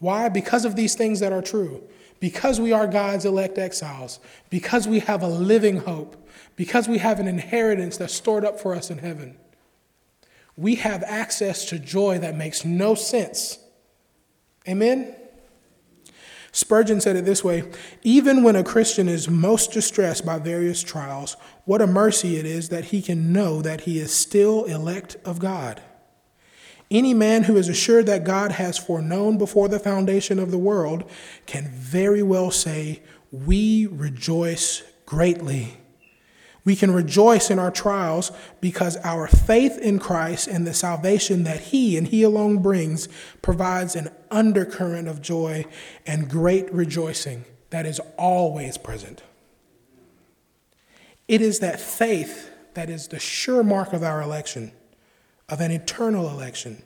Why? 0.00 0.28
Because 0.28 0.64
of 0.64 0.74
these 0.74 0.96
things 0.96 1.20
that 1.20 1.32
are 1.32 1.40
true. 1.40 1.82
Because 2.18 2.60
we 2.60 2.72
are 2.72 2.86
God's 2.86 3.24
elect 3.24 3.56
exiles. 3.56 4.18
Because 4.50 4.88
we 4.88 4.98
have 4.98 5.22
a 5.22 5.28
living 5.28 5.78
hope. 5.78 6.28
Because 6.56 6.88
we 6.88 6.98
have 6.98 7.20
an 7.20 7.28
inheritance 7.28 7.96
that's 7.96 8.14
stored 8.14 8.44
up 8.44 8.58
for 8.58 8.74
us 8.74 8.90
in 8.90 8.98
heaven 8.98 9.36
we 10.60 10.74
have 10.74 11.02
access 11.04 11.64
to 11.64 11.78
joy 11.78 12.18
that 12.18 12.36
makes 12.36 12.66
no 12.66 12.94
sense. 12.94 13.58
Amen? 14.68 15.16
Spurgeon 16.52 17.00
said 17.00 17.16
it 17.16 17.24
this 17.24 17.42
way 17.42 17.64
Even 18.02 18.42
when 18.42 18.56
a 18.56 18.62
Christian 18.62 19.08
is 19.08 19.28
most 19.28 19.72
distressed 19.72 20.26
by 20.26 20.38
various 20.38 20.82
trials, 20.82 21.38
what 21.64 21.80
a 21.80 21.86
mercy 21.86 22.36
it 22.36 22.44
is 22.44 22.68
that 22.68 22.86
he 22.86 23.00
can 23.00 23.32
know 23.32 23.62
that 23.62 23.82
he 23.82 23.98
is 23.98 24.12
still 24.12 24.64
elect 24.64 25.16
of 25.24 25.38
God. 25.38 25.82
Any 26.90 27.14
man 27.14 27.44
who 27.44 27.56
is 27.56 27.70
assured 27.70 28.04
that 28.06 28.24
God 28.24 28.52
has 28.52 28.76
foreknown 28.76 29.38
before 29.38 29.68
the 29.68 29.78
foundation 29.78 30.38
of 30.38 30.50
the 30.50 30.58
world 30.58 31.08
can 31.46 31.68
very 31.70 32.22
well 32.22 32.50
say, 32.50 33.02
We 33.30 33.86
rejoice 33.86 34.82
greatly 35.06 35.79
we 36.64 36.76
can 36.76 36.90
rejoice 36.90 37.50
in 37.50 37.58
our 37.58 37.70
trials 37.70 38.32
because 38.60 38.96
our 38.98 39.26
faith 39.26 39.78
in 39.78 39.98
Christ 39.98 40.46
and 40.46 40.66
the 40.66 40.74
salvation 40.74 41.44
that 41.44 41.60
He 41.60 41.96
and 41.96 42.06
He 42.06 42.22
alone 42.22 42.58
brings 42.58 43.08
provides 43.42 43.96
an 43.96 44.10
undercurrent 44.30 45.08
of 45.08 45.22
joy 45.22 45.64
and 46.06 46.28
great 46.28 46.72
rejoicing 46.72 47.44
that 47.70 47.86
is 47.86 48.00
always 48.18 48.76
present. 48.76 49.22
It 51.28 51.40
is 51.40 51.60
that 51.60 51.80
faith 51.80 52.50
that 52.74 52.90
is 52.90 53.08
the 53.08 53.18
sure 53.18 53.62
mark 53.62 53.92
of 53.92 54.02
our 54.02 54.20
election, 54.20 54.72
of 55.48 55.60
an 55.60 55.70
eternal 55.70 56.28
election. 56.28 56.82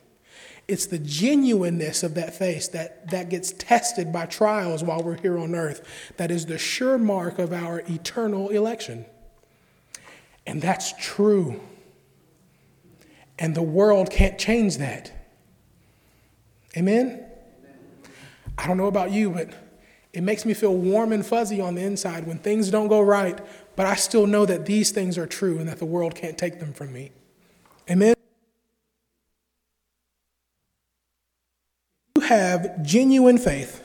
It's 0.67 0.87
the 0.87 0.99
genuineness 0.99 2.01
of 2.01 2.15
that 2.15 2.35
faith 2.35 2.71
that, 2.71 3.11
that 3.11 3.29
gets 3.29 3.51
tested 3.51 4.11
by 4.11 4.25
trials 4.25 4.83
while 4.83 5.03
we're 5.03 5.17
here 5.17 5.37
on 5.37 5.53
earth 5.53 6.13
that 6.17 6.31
is 6.31 6.47
the 6.47 6.57
sure 6.57 6.97
mark 6.97 7.37
of 7.37 7.53
our 7.53 7.79
eternal 7.87 8.49
election. 8.49 9.05
And 10.55 10.61
that's 10.61 10.93
true. 10.93 11.59
And 13.37 13.53
the 13.53 13.61
world 13.61 14.09
can't 14.09 14.39
change 14.39 14.77
that. 14.77 15.11
Amen? 16.77 17.25
I 18.57 18.65
don't 18.65 18.77
know 18.77 18.87
about 18.87 19.11
you, 19.11 19.31
but 19.31 19.49
it 20.13 20.23
makes 20.23 20.45
me 20.45 20.53
feel 20.53 20.73
warm 20.73 21.11
and 21.11 21.25
fuzzy 21.25 21.59
on 21.59 21.75
the 21.75 21.81
inside 21.81 22.25
when 22.25 22.37
things 22.37 22.69
don't 22.69 22.87
go 22.87 23.01
right, 23.01 23.37
but 23.75 23.85
I 23.85 23.95
still 23.95 24.27
know 24.27 24.45
that 24.45 24.65
these 24.65 24.91
things 24.91 25.17
are 25.17 25.27
true 25.27 25.57
and 25.57 25.67
that 25.67 25.79
the 25.79 25.85
world 25.85 26.15
can't 26.15 26.37
take 26.37 26.61
them 26.61 26.71
from 26.71 26.93
me. 26.93 27.11
Amen? 27.91 28.15
You 32.15 32.21
have 32.21 32.81
genuine 32.81 33.39
faith. 33.39 33.83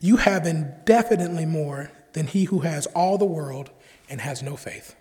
You 0.00 0.16
have 0.16 0.48
indefinitely 0.48 1.46
more 1.46 1.92
than 2.14 2.26
he 2.26 2.42
who 2.42 2.58
has 2.62 2.86
all 2.86 3.18
the 3.18 3.24
world 3.24 3.70
and 4.10 4.20
has 4.20 4.42
no 4.42 4.56
faith. 4.56 4.96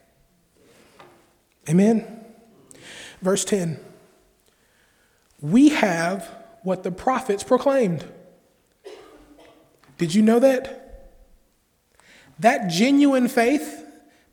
Amen? 1.69 2.25
Verse 3.21 3.43
10 3.45 3.79
We 5.41 5.69
have 5.69 6.27
what 6.63 6.83
the 6.83 6.91
prophets 6.91 7.43
proclaimed. 7.43 8.05
Did 9.97 10.13
you 10.13 10.21
know 10.21 10.39
that? 10.39 10.83
That 12.39 12.67
genuine 12.67 13.27
faith 13.27 13.83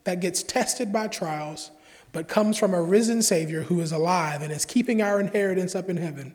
that 0.03 0.19
gets 0.19 0.43
tested 0.43 0.93
by 0.93 1.07
trials, 1.07 1.71
but 2.11 2.27
comes 2.27 2.57
from 2.57 2.73
a 2.73 2.81
risen 2.81 3.21
Savior 3.21 3.63
who 3.63 3.81
is 3.81 3.91
alive 3.91 4.41
and 4.41 4.51
is 4.51 4.63
keeping 4.63 5.01
our 5.01 5.19
inheritance 5.19 5.75
up 5.75 5.89
in 5.89 5.97
heaven. 5.97 6.33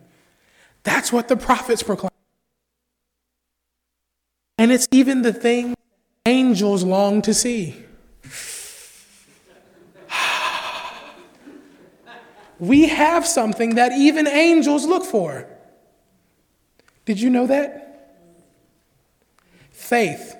That's 0.83 1.13
what 1.13 1.27
the 1.27 1.37
prophets 1.37 1.81
proclaim. 1.81 2.11
And 4.57 4.71
it's 4.71 4.87
even 4.91 5.21
the 5.21 5.33
thing 5.33 5.75
angels 6.25 6.83
long 6.83 7.21
to 7.23 7.33
see. 7.33 7.85
We 12.61 12.87
have 12.87 13.25
something 13.25 13.73
that 13.75 13.91
even 13.91 14.27
angels 14.27 14.85
look 14.85 15.03
for. 15.03 15.47
Did 17.05 17.19
you 17.19 17.31
know 17.31 17.47
that? 17.47 18.21
Faith 19.71 20.37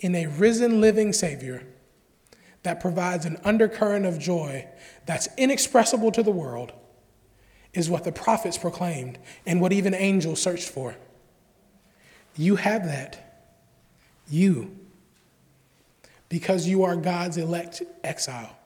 in 0.00 0.16
a 0.16 0.26
risen 0.26 0.80
living 0.80 1.12
Savior 1.12 1.64
that 2.64 2.80
provides 2.80 3.24
an 3.24 3.38
undercurrent 3.44 4.04
of 4.04 4.18
joy 4.18 4.66
that's 5.06 5.28
inexpressible 5.38 6.10
to 6.10 6.22
the 6.24 6.32
world 6.32 6.72
is 7.72 7.88
what 7.88 8.02
the 8.02 8.12
prophets 8.12 8.58
proclaimed 8.58 9.20
and 9.46 9.60
what 9.60 9.72
even 9.72 9.94
angels 9.94 10.42
searched 10.42 10.68
for. 10.68 10.96
You 12.36 12.56
have 12.56 12.86
that. 12.86 13.44
You. 14.28 14.76
Because 16.28 16.66
you 16.66 16.82
are 16.82 16.96
God's 16.96 17.36
elect 17.36 17.82
exile. 18.02 18.56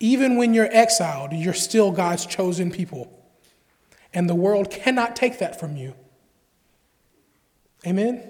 Even 0.00 0.36
when 0.36 0.54
you're 0.54 0.68
exiled, 0.70 1.32
you're 1.32 1.54
still 1.54 1.90
God's 1.90 2.24
chosen 2.24 2.70
people. 2.70 3.12
And 4.14 4.28
the 4.28 4.34
world 4.34 4.70
cannot 4.70 5.16
take 5.16 5.38
that 5.38 5.58
from 5.58 5.76
you. 5.76 5.94
Amen? 7.86 8.22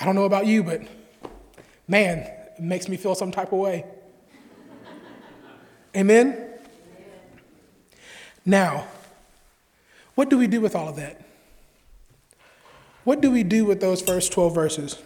I 0.00 0.04
don't 0.04 0.14
know 0.14 0.24
about 0.24 0.46
you, 0.46 0.62
but 0.62 0.82
man, 1.86 2.18
it 2.18 2.60
makes 2.60 2.88
me 2.88 2.96
feel 2.96 3.14
some 3.14 3.30
type 3.30 3.52
of 3.52 3.58
way. 3.58 3.84
Amen? 5.96 6.44
Now, 8.44 8.86
what 10.14 10.30
do 10.30 10.38
we 10.38 10.46
do 10.46 10.60
with 10.60 10.74
all 10.74 10.88
of 10.88 10.96
that? 10.96 11.20
What 13.04 13.20
do 13.20 13.30
we 13.30 13.42
do 13.42 13.64
with 13.64 13.80
those 13.80 14.02
first 14.02 14.32
12 14.32 14.54
verses? 14.54 15.02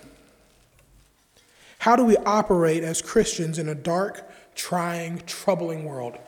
How 1.78 1.96
do 1.96 2.04
we 2.04 2.16
operate 2.18 2.82
as 2.82 3.02
Christians 3.02 3.58
in 3.58 3.68
a 3.68 3.74
dark, 3.74 4.30
trying, 4.54 5.18
troubling 5.26 5.84
world? 5.84 6.18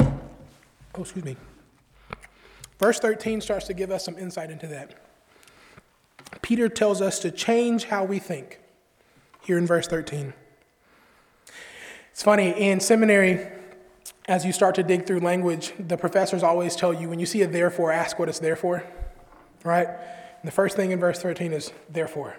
Oh, 0.00 1.00
excuse 1.00 1.24
me. 1.24 1.36
Verse 2.78 2.98
13 2.98 3.40
starts 3.40 3.66
to 3.68 3.74
give 3.74 3.90
us 3.90 4.04
some 4.04 4.18
insight 4.18 4.50
into 4.50 4.66
that. 4.66 4.94
Peter 6.42 6.68
tells 6.68 7.00
us 7.00 7.18
to 7.20 7.30
change 7.30 7.84
how 7.84 8.04
we 8.04 8.18
think 8.18 8.60
here 9.42 9.56
in 9.56 9.66
verse 9.66 9.86
13. 9.86 10.34
It's 12.10 12.22
funny, 12.22 12.50
in 12.50 12.80
seminary, 12.80 13.46
as 14.26 14.44
you 14.44 14.52
start 14.52 14.74
to 14.74 14.82
dig 14.82 15.06
through 15.06 15.20
language, 15.20 15.72
the 15.78 15.96
professors 15.96 16.42
always 16.42 16.76
tell 16.76 16.92
you 16.92 17.08
when 17.08 17.18
you 17.18 17.26
see 17.26 17.42
a 17.42 17.46
therefore, 17.46 17.90
ask 17.90 18.18
what 18.18 18.28
it's 18.28 18.38
there 18.38 18.56
for, 18.56 18.84
right? 19.64 19.86
And 19.86 20.44
the 20.44 20.52
first 20.52 20.76
thing 20.76 20.90
in 20.90 21.00
verse 21.00 21.20
13 21.20 21.52
is 21.52 21.72
therefore. 21.88 22.36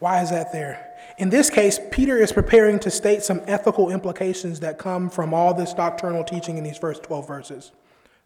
Why 0.00 0.22
is 0.22 0.30
that 0.30 0.52
there? 0.52 0.86
In 1.18 1.28
this 1.28 1.50
case, 1.50 1.78
Peter 1.90 2.16
is 2.16 2.32
preparing 2.32 2.78
to 2.80 2.90
state 2.90 3.22
some 3.22 3.42
ethical 3.46 3.90
implications 3.90 4.60
that 4.60 4.78
come 4.78 5.08
from 5.10 5.32
all 5.32 5.54
this 5.54 5.74
doctrinal 5.74 6.24
teaching 6.24 6.58
in 6.58 6.64
these 6.64 6.78
first 6.78 7.02
12 7.02 7.28
verses, 7.28 7.72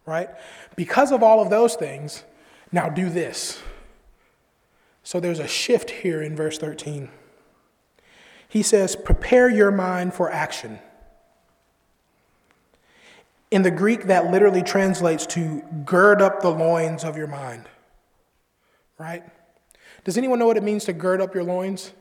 right? 0.07 0.31
Because 0.77 1.13
of 1.13 1.23
all 1.23 1.43
of 1.43 1.51
those 1.51 1.75
things, 1.75 2.23
now 2.71 2.89
do 2.89 3.11
this. 3.11 3.61
So 5.03 5.21
there's 5.21 5.41
a 5.41 5.49
shift 5.49 5.91
here 5.91 6.23
in 6.23 6.37
verse 6.37 6.59
13. 6.59 7.11
He 8.49 8.63
says, 8.63 8.95
Prepare 8.95 9.49
your 9.49 9.73
mind 9.73 10.15
for 10.15 10.31
action. 10.31 10.79
In 13.51 13.63
the 13.63 13.71
Greek, 13.71 14.05
that 14.05 14.31
literally 14.31 14.63
translates 14.63 15.27
to 15.27 15.63
gird 15.85 16.23
up 16.23 16.41
the 16.41 16.51
loins 16.51 17.03
of 17.03 17.17
your 17.17 17.27
mind. 17.27 17.69
Right? 18.99 19.25
Does 20.05 20.19
anyone 20.19 20.39
know 20.39 20.47
what 20.47 20.57
it 20.57 20.63
means 20.63 20.85
to 20.85 20.93
gird 20.93 21.21
up 21.21 21.35
your 21.35 21.45
loins? 21.45 21.93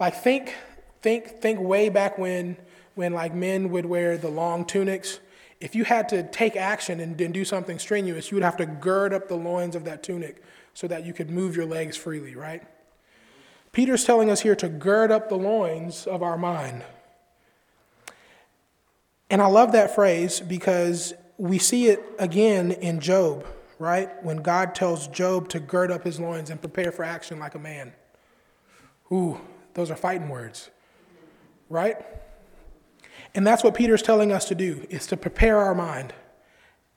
Like 0.00 0.14
think, 0.14 0.54
think, 1.02 1.40
think 1.40 1.60
way 1.60 1.88
back 1.88 2.18
when, 2.18 2.56
when 2.94 3.12
like 3.12 3.34
men 3.34 3.70
would 3.70 3.86
wear 3.86 4.18
the 4.18 4.28
long 4.28 4.64
tunics. 4.64 5.20
If 5.60 5.74
you 5.74 5.84
had 5.84 6.08
to 6.10 6.24
take 6.24 6.56
action 6.56 7.00
and, 7.00 7.18
and 7.20 7.32
do 7.32 7.44
something 7.44 7.78
strenuous, 7.78 8.30
you 8.30 8.36
would 8.36 8.44
have 8.44 8.56
to 8.56 8.66
gird 8.66 9.14
up 9.14 9.28
the 9.28 9.36
loins 9.36 9.76
of 9.76 9.84
that 9.84 10.02
tunic 10.02 10.42
so 10.74 10.88
that 10.88 11.06
you 11.06 11.12
could 11.12 11.30
move 11.30 11.56
your 11.56 11.66
legs 11.66 11.96
freely, 11.96 12.34
right? 12.34 12.62
Peter's 13.70 14.04
telling 14.04 14.30
us 14.30 14.40
here 14.40 14.56
to 14.56 14.68
gird 14.68 15.10
up 15.10 15.28
the 15.28 15.36
loins 15.36 16.06
of 16.06 16.22
our 16.22 16.36
mind. 16.36 16.82
And 19.30 19.40
I 19.40 19.46
love 19.46 19.72
that 19.72 19.94
phrase 19.94 20.40
because 20.40 21.14
we 21.38 21.58
see 21.58 21.86
it 21.86 22.04
again 22.18 22.72
in 22.72 23.00
Job, 23.00 23.44
right? 23.78 24.10
When 24.22 24.38
God 24.38 24.74
tells 24.74 25.08
Job 25.08 25.48
to 25.50 25.60
gird 25.60 25.90
up 25.90 26.04
his 26.04 26.20
loins 26.20 26.50
and 26.50 26.60
prepare 26.60 26.92
for 26.92 27.04
action 27.04 27.38
like 27.38 27.54
a 27.54 27.58
man. 27.58 27.92
Ooh, 29.12 29.40
those 29.74 29.90
are 29.90 29.96
fighting 29.96 30.28
words, 30.28 30.70
right? 31.68 31.98
And 33.34 33.46
that's 33.46 33.64
what 33.64 33.74
Peter's 33.74 34.02
telling 34.02 34.32
us 34.32 34.46
to 34.46 34.54
do, 34.54 34.86
is 34.90 35.06
to 35.08 35.16
prepare 35.16 35.58
our 35.58 35.74
mind 35.74 36.14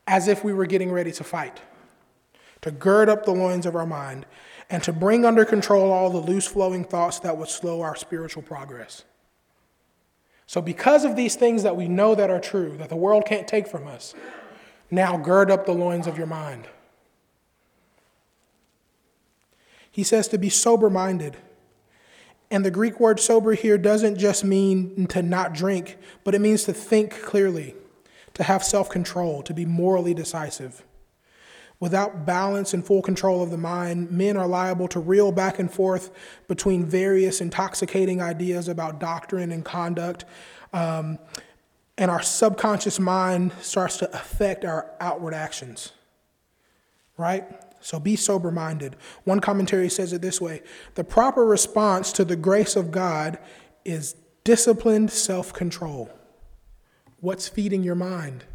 as 0.05 0.27
if 0.27 0.43
we 0.43 0.53
were 0.53 0.65
getting 0.65 0.91
ready 0.91 1.11
to 1.11 1.23
fight 1.23 1.59
to 2.61 2.71
gird 2.71 3.09
up 3.09 3.25
the 3.25 3.31
loins 3.31 3.65
of 3.65 3.75
our 3.75 3.85
mind, 3.85 4.25
and 4.69 4.83
to 4.83 4.91
bring 4.91 5.25
under 5.25 5.45
control 5.45 5.91
all 5.91 6.09
the 6.09 6.17
loose 6.17 6.47
flowing 6.47 6.83
thoughts 6.83 7.19
that 7.19 7.37
would 7.37 7.47
slow 7.47 7.81
our 7.81 7.95
spiritual 7.95 8.43
progress. 8.43 9.05
So, 10.45 10.61
because 10.61 11.05
of 11.05 11.15
these 11.15 11.35
things 11.35 11.63
that 11.63 11.75
we 11.75 11.87
know 11.87 12.15
that 12.15 12.29
are 12.29 12.39
true, 12.39 12.75
that 12.77 12.89
the 12.89 12.95
world 12.95 13.25
can't 13.25 13.47
take 13.47 13.67
from 13.67 13.87
us, 13.87 14.13
now 14.89 15.17
gird 15.17 15.51
up 15.51 15.65
the 15.65 15.73
loins 15.73 16.07
of 16.07 16.17
your 16.17 16.27
mind. 16.27 16.67
He 19.91 20.03
says 20.03 20.27
to 20.29 20.37
be 20.37 20.49
sober 20.49 20.89
minded. 20.89 21.37
And 22.49 22.63
the 22.63 22.71
Greek 22.71 22.99
word 22.99 23.19
sober 23.19 23.53
here 23.53 23.77
doesn't 23.77 24.17
just 24.17 24.43
mean 24.43 25.07
to 25.07 25.21
not 25.21 25.53
drink, 25.53 25.97
but 26.23 26.33
it 26.33 26.39
means 26.39 26.63
to 26.63 26.73
think 26.73 27.21
clearly, 27.21 27.75
to 28.35 28.43
have 28.43 28.63
self 28.63 28.89
control, 28.89 29.41
to 29.43 29.53
be 29.53 29.65
morally 29.65 30.13
decisive. 30.13 30.85
Without 31.79 32.25
balance 32.25 32.73
and 32.73 32.85
full 32.85 33.01
control 33.01 33.43
of 33.43 33.51
the 33.51 33.57
mind, 33.57 34.09
men 34.09 34.35
are 34.35 34.47
liable 34.47 34.87
to 34.87 34.99
reel 34.99 35.31
back 35.31 35.59
and 35.59 35.71
forth 35.71 36.09
between 36.47 36.85
various 36.85 37.39
intoxicating 37.39 38.21
ideas 38.21 38.67
about 38.67 38.99
doctrine 38.99 39.51
and 39.51 39.63
conduct. 39.63 40.25
Um, 40.73 41.19
and 41.97 42.11
our 42.11 42.21
subconscious 42.21 42.99
mind 42.99 43.51
starts 43.61 43.97
to 43.97 44.15
affect 44.15 44.63
our 44.63 44.91
outward 44.99 45.33
actions. 45.33 45.91
Right? 47.17 47.45
So 47.79 47.99
be 47.99 48.15
sober 48.15 48.51
minded. 48.51 48.95
One 49.23 49.39
commentary 49.39 49.89
says 49.89 50.13
it 50.13 50.21
this 50.21 50.39
way 50.39 50.61
The 50.95 51.03
proper 51.03 51.45
response 51.45 52.11
to 52.13 52.25
the 52.25 52.35
grace 52.35 52.75
of 52.75 52.91
God 52.91 53.39
is 53.85 54.15
disciplined 54.43 55.11
self 55.11 55.53
control. 55.53 56.09
What's 57.19 57.47
feeding 57.47 57.83
your 57.83 57.95
mind? 57.95 58.45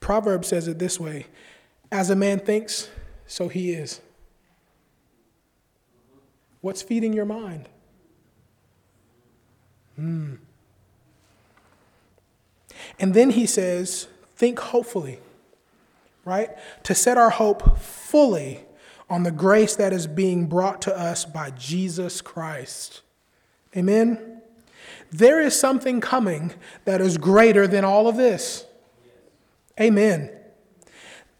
Proverbs 0.00 0.48
says 0.48 0.68
it 0.68 0.78
this 0.78 0.98
way 0.98 1.26
As 1.92 2.10
a 2.10 2.16
man 2.16 2.40
thinks, 2.40 2.90
so 3.26 3.48
he 3.48 3.72
is. 3.72 4.00
What's 6.60 6.82
feeding 6.82 7.12
your 7.12 7.26
mind? 7.26 7.68
Hmm. 9.96 10.34
And 12.98 13.14
then 13.14 13.30
he 13.30 13.46
says, 13.46 14.08
think 14.36 14.58
hopefully, 14.58 15.18
right? 16.24 16.50
To 16.84 16.94
set 16.94 17.16
our 17.16 17.30
hope 17.30 17.78
fully 17.78 18.60
on 19.08 19.22
the 19.22 19.30
grace 19.30 19.76
that 19.76 19.92
is 19.92 20.06
being 20.06 20.46
brought 20.46 20.82
to 20.82 20.96
us 20.96 21.24
by 21.24 21.50
Jesus 21.50 22.20
Christ. 22.20 23.02
Amen? 23.76 24.42
There 25.10 25.40
is 25.40 25.58
something 25.58 26.00
coming 26.00 26.52
that 26.84 27.00
is 27.00 27.18
greater 27.18 27.66
than 27.66 27.84
all 27.84 28.08
of 28.08 28.16
this. 28.16 28.66
Amen. 29.80 30.30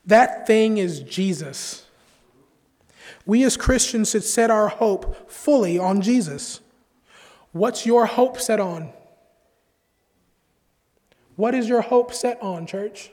That 0.07 0.47
thing 0.47 0.79
is 0.79 1.01
Jesus. 1.01 1.87
We 3.27 3.43
as 3.45 3.57
Christians 3.57 4.11
should 4.11 4.25
set 4.25 4.51
our 4.51 4.69
hope 4.69 5.31
fully 5.31 5.79
on 5.79 6.03
Jesus. 6.03 6.61
What's 7.55 7.87
your 7.87 8.07
hope 8.07 8.41
set 8.41 8.59
on? 8.59 8.93
What 11.37 11.55
is 11.55 11.69
your 11.69 11.83
hope 11.83 12.13
set 12.13 12.43
on, 12.43 12.67
church? 12.67 13.13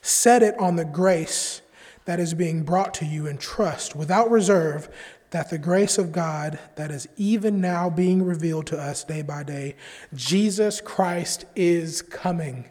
Set 0.00 0.42
it 0.42 0.58
on 0.58 0.76
the 0.76 0.86
grace 0.86 1.60
that 2.06 2.18
is 2.18 2.32
being 2.32 2.62
brought 2.62 2.94
to 2.94 3.04
you 3.04 3.26
and 3.26 3.38
trust 3.38 3.94
without 3.94 4.30
reserve 4.30 4.88
that 5.28 5.50
the 5.50 5.58
grace 5.58 5.98
of 5.98 6.12
God 6.12 6.58
that 6.76 6.90
is 6.90 7.06
even 7.18 7.60
now 7.60 7.90
being 7.90 8.24
revealed 8.24 8.66
to 8.68 8.78
us 8.78 9.04
day 9.04 9.20
by 9.20 9.42
day, 9.42 9.76
Jesus 10.14 10.80
Christ 10.80 11.44
is 11.54 12.00
coming. 12.00 12.70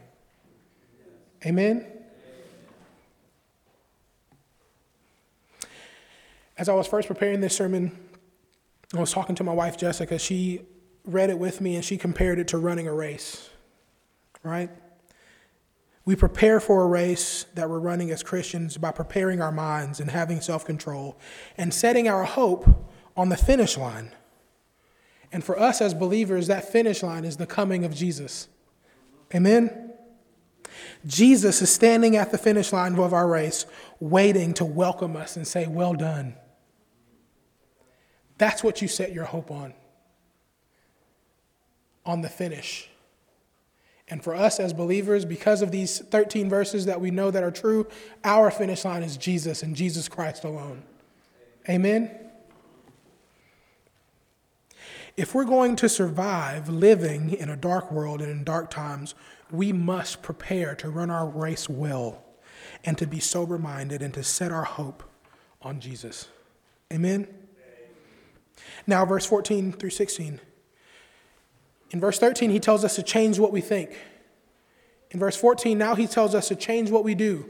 Amen? 1.46 1.86
As 6.58 6.68
I 6.68 6.74
was 6.74 6.88
first 6.88 7.08
preparing 7.08 7.40
this 7.40 7.56
sermon, 7.56 7.96
I 8.96 9.00
was 9.00 9.12
talking 9.12 9.36
to 9.36 9.44
my 9.44 9.54
wife 9.54 9.78
Jessica. 9.78 10.18
She 10.18 10.62
read 11.06 11.30
it 11.30 11.40
with 11.40 11.62
me 11.62 11.76
and 11.76 11.84
she 11.84 11.98
compared 11.98 12.40
it 12.40 12.48
to 12.50 12.58
running 12.58 12.88
a 12.88 12.94
race, 12.94 13.50
right? 14.44 14.70
We 16.06 16.16
prepare 16.16 16.62
for 16.62 16.84
a 16.84 16.88
race 16.88 17.46
that 17.56 17.70
we're 17.70 17.80
running 17.80 18.12
as 18.12 18.24
Christians 18.24 18.78
by 18.78 18.92
preparing 18.92 19.42
our 19.42 19.52
minds 19.52 20.00
and 20.00 20.10
having 20.12 20.40
self 20.40 20.64
control 20.64 21.20
and 21.58 21.74
setting 21.74 22.08
our 22.08 22.24
hope 22.24 22.66
on 23.18 23.28
the 23.28 23.36
finish 23.36 23.78
line. 23.78 24.12
And 25.34 25.44
for 25.44 25.60
us 25.60 25.82
as 25.82 25.94
believers, 25.94 26.48
that 26.48 26.72
finish 26.72 27.04
line 27.04 27.26
is 27.26 27.36
the 27.36 27.46
coming 27.46 27.84
of 27.84 27.94
Jesus. 27.94 28.48
Amen? 29.36 29.92
Jesus 31.06 31.62
is 31.62 31.70
standing 31.70 32.16
at 32.16 32.32
the 32.32 32.38
finish 32.38 32.72
line 32.72 32.98
of 32.98 33.14
our 33.14 33.28
race, 33.28 33.66
waiting 34.00 34.54
to 34.54 34.64
welcome 34.64 35.18
us 35.18 35.36
and 35.36 35.46
say, 35.46 35.68
Well 35.68 35.94
done. 35.94 36.36
That's 38.38 38.64
what 38.64 38.82
you 38.82 38.88
set 38.88 39.14
your 39.14 39.26
hope 39.26 39.52
on, 39.52 39.74
on 42.06 42.22
the 42.22 42.30
finish. 42.30 42.90
And 44.10 44.24
for 44.24 44.36
us 44.36 44.60
as 44.60 44.74
believers, 44.74 45.26
because 45.26 45.62
of 45.62 45.72
these 45.72 46.00
13 46.00 46.50
verses 46.50 46.86
that 46.86 47.02
we 47.02 47.12
know 47.12 47.30
that 47.30 47.44
are 47.44 47.52
true, 47.52 47.88
our 48.24 48.50
finish 48.52 48.86
line 48.86 49.04
is 49.04 49.18
Jesus 49.18 49.64
and 49.64 49.76
Jesus 49.76 50.08
Christ 50.08 50.44
alone. 50.44 50.84
Amen? 51.68 52.12
If 55.18 55.34
we're 55.34 55.46
going 55.46 55.76
to 55.78 55.90
survive 55.90 56.70
living 56.70 57.32
in 57.34 57.50
a 57.50 57.58
dark 57.58 57.92
world 57.92 58.22
and 58.22 58.32
in 58.32 58.44
dark 58.44 58.70
times, 58.70 59.16
we 59.52 59.74
must 59.74 60.22
prepare 60.22 60.76
to 60.76 60.90
run 60.90 61.10
our 61.10 61.28
race 61.28 61.68
well 61.68 62.24
and 62.86 62.98
to 62.98 63.08
be 63.08 63.20
sober 63.20 63.58
minded 63.58 64.02
and 64.02 64.14
to 64.14 64.24
set 64.24 64.52
our 64.52 64.64
hope 64.64 65.04
on 65.62 65.80
Jesus. 65.80 66.28
Amen? 66.94 67.28
Now, 68.86 69.06
verse 69.06 69.26
14 69.26 69.74
through 69.74 69.92
16. 69.92 70.40
In 71.92 72.00
verse 72.00 72.20
13, 72.20 72.50
he 72.50 72.60
tells 72.60 72.84
us 72.84 72.96
to 72.96 73.04
change 73.04 73.40
what 73.40 73.52
we 73.52 73.62
think. 73.62 73.98
In 75.12 75.20
verse 75.20 75.38
14, 75.38 75.78
now 75.78 75.96
he 75.96 76.08
tells 76.08 76.36
us 76.36 76.50
to 76.50 76.56
change 76.56 76.92
what 76.92 77.04
we 77.04 77.16
do. 77.16 77.50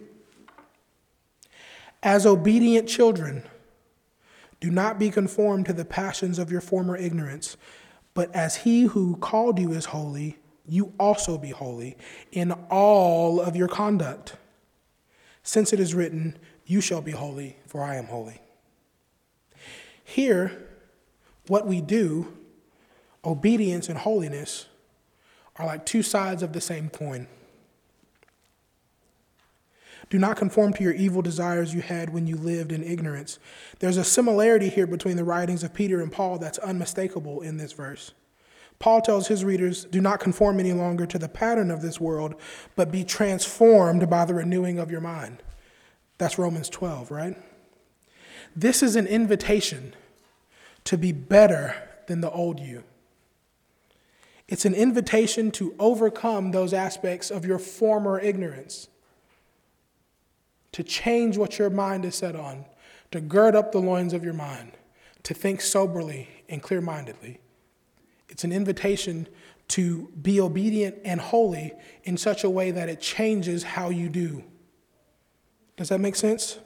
As 2.04 2.26
obedient 2.26 2.88
children, 2.88 3.44
do 4.60 4.70
not 4.70 5.00
be 5.00 5.10
conformed 5.10 5.66
to 5.68 5.74
the 5.74 5.86
passions 5.86 6.40
of 6.40 6.52
your 6.52 6.62
former 6.62 6.96
ignorance, 6.96 7.58
but 8.14 8.34
as 8.36 8.58
he 8.58 8.84
who 8.84 9.16
called 9.18 9.60
you 9.60 9.72
is 9.72 9.86
holy, 9.86 10.38
you 10.68 10.94
also 11.00 11.38
be 11.38 11.50
holy 11.50 11.98
in 12.32 12.52
all 12.70 13.40
of 13.40 13.56
your 13.56 13.68
conduct. 13.68 14.36
Since 15.44 15.74
it 15.74 15.80
is 15.80 15.94
written, 15.94 16.38
You 16.66 16.82
shall 16.82 17.02
be 17.02 17.12
holy, 17.12 17.58
for 17.68 17.82
I 17.84 17.96
am 17.96 18.06
holy. 18.06 18.42
Here, 20.04 20.67
what 21.50 21.68
we 21.68 21.82
do 21.82 22.34
obedience 23.26 23.90
and 23.90 23.98
holiness 23.98 24.68
are 25.58 25.66
like 25.66 25.86
two 25.86 26.04
sides 26.04 26.44
of 26.44 26.54
the 26.54 26.62
same 26.62 26.90
coin. 26.90 27.28
Do 30.10 30.18
not 30.18 30.38
conform 30.38 30.74
to 30.74 30.84
your 30.84 30.94
evil 30.94 31.22
desires 31.22 31.74
you 31.74 31.82
had 31.82 32.14
when 32.14 32.28
you 32.28 32.38
lived 32.38 32.72
in 32.72 32.84
ignorance. 32.84 33.40
There's 33.80 33.98
a 33.98 34.06
similarity 34.06 34.70
here 34.70 34.88
between 34.88 35.18
the 35.18 35.26
writings 35.26 35.64
of 35.64 35.74
Peter 35.74 36.02
and 36.02 36.12
Paul 36.12 36.38
that's 36.38 36.58
unmistakable 36.60 37.42
in 37.42 37.58
this 37.58 37.74
verse. 37.74 38.14
Paul 38.80 39.02
tells 39.02 39.28
his 39.28 39.44
readers, 39.44 39.86
Do 39.86 40.00
not 40.00 40.20
conform 40.20 40.60
any 40.60 40.72
longer 40.72 41.06
to 41.08 41.20
the 41.20 41.28
pattern 41.28 41.72
of 41.72 41.82
this 41.82 42.00
world, 42.00 42.36
but 42.76 42.92
be 42.92 43.04
transformed 43.04 44.10
by 44.10 44.24
the 44.24 44.36
renewing 44.36 44.80
of 44.80 44.92
your 44.92 45.02
mind. 45.02 45.44
That's 46.20 46.38
Romans 46.38 46.70
12, 46.70 47.12
right? 47.12 47.36
This 48.56 48.82
is 48.82 48.96
an 48.96 49.08
invitation 49.08 49.94
to 50.88 50.98
be 50.98 51.12
better 51.12 51.76
than 52.08 52.22
the 52.22 52.32
old 52.32 52.62
you. 52.62 52.82
It's 54.48 54.64
an 54.64 54.74
invitation 54.74 55.52
to 55.52 55.76
overcome 55.78 56.52
those 56.52 56.74
aspects 56.74 57.30
of 57.30 57.46
your 57.46 57.60
former 57.60 58.18
ignorance, 58.22 58.88
to 60.72 60.84
change 60.84 61.38
what 61.38 61.60
your 61.60 61.70
mind 61.70 62.06
is 62.06 62.16
set 62.16 62.38
on, 62.38 62.64
to 63.12 63.20
gird 63.20 63.54
up 63.54 63.74
the 63.74 63.80
loins 63.80 64.14
of 64.14 64.24
your 64.24 64.34
mind, 64.34 64.72
to 65.24 65.34
think 65.34 65.60
soberly 65.60 66.30
and 66.48 66.64
clear 66.64 66.80
mindedly. 66.80 67.42
It's 68.30 68.46
an 68.46 68.54
invitation 68.54 69.28
to 69.70 70.10
be 70.22 70.40
obedient 70.40 71.00
and 71.04 71.20
holy 71.20 71.74
in 72.06 72.16
such 72.16 72.46
a 72.46 72.50
way 72.50 72.72
that 72.72 72.88
it 72.88 73.02
changes 73.02 73.64
how 73.64 73.90
you 73.90 74.08
do. 74.08 74.42
Does 75.76 75.90
that 75.90 76.00
make 76.00 76.16
sense? 76.16 76.60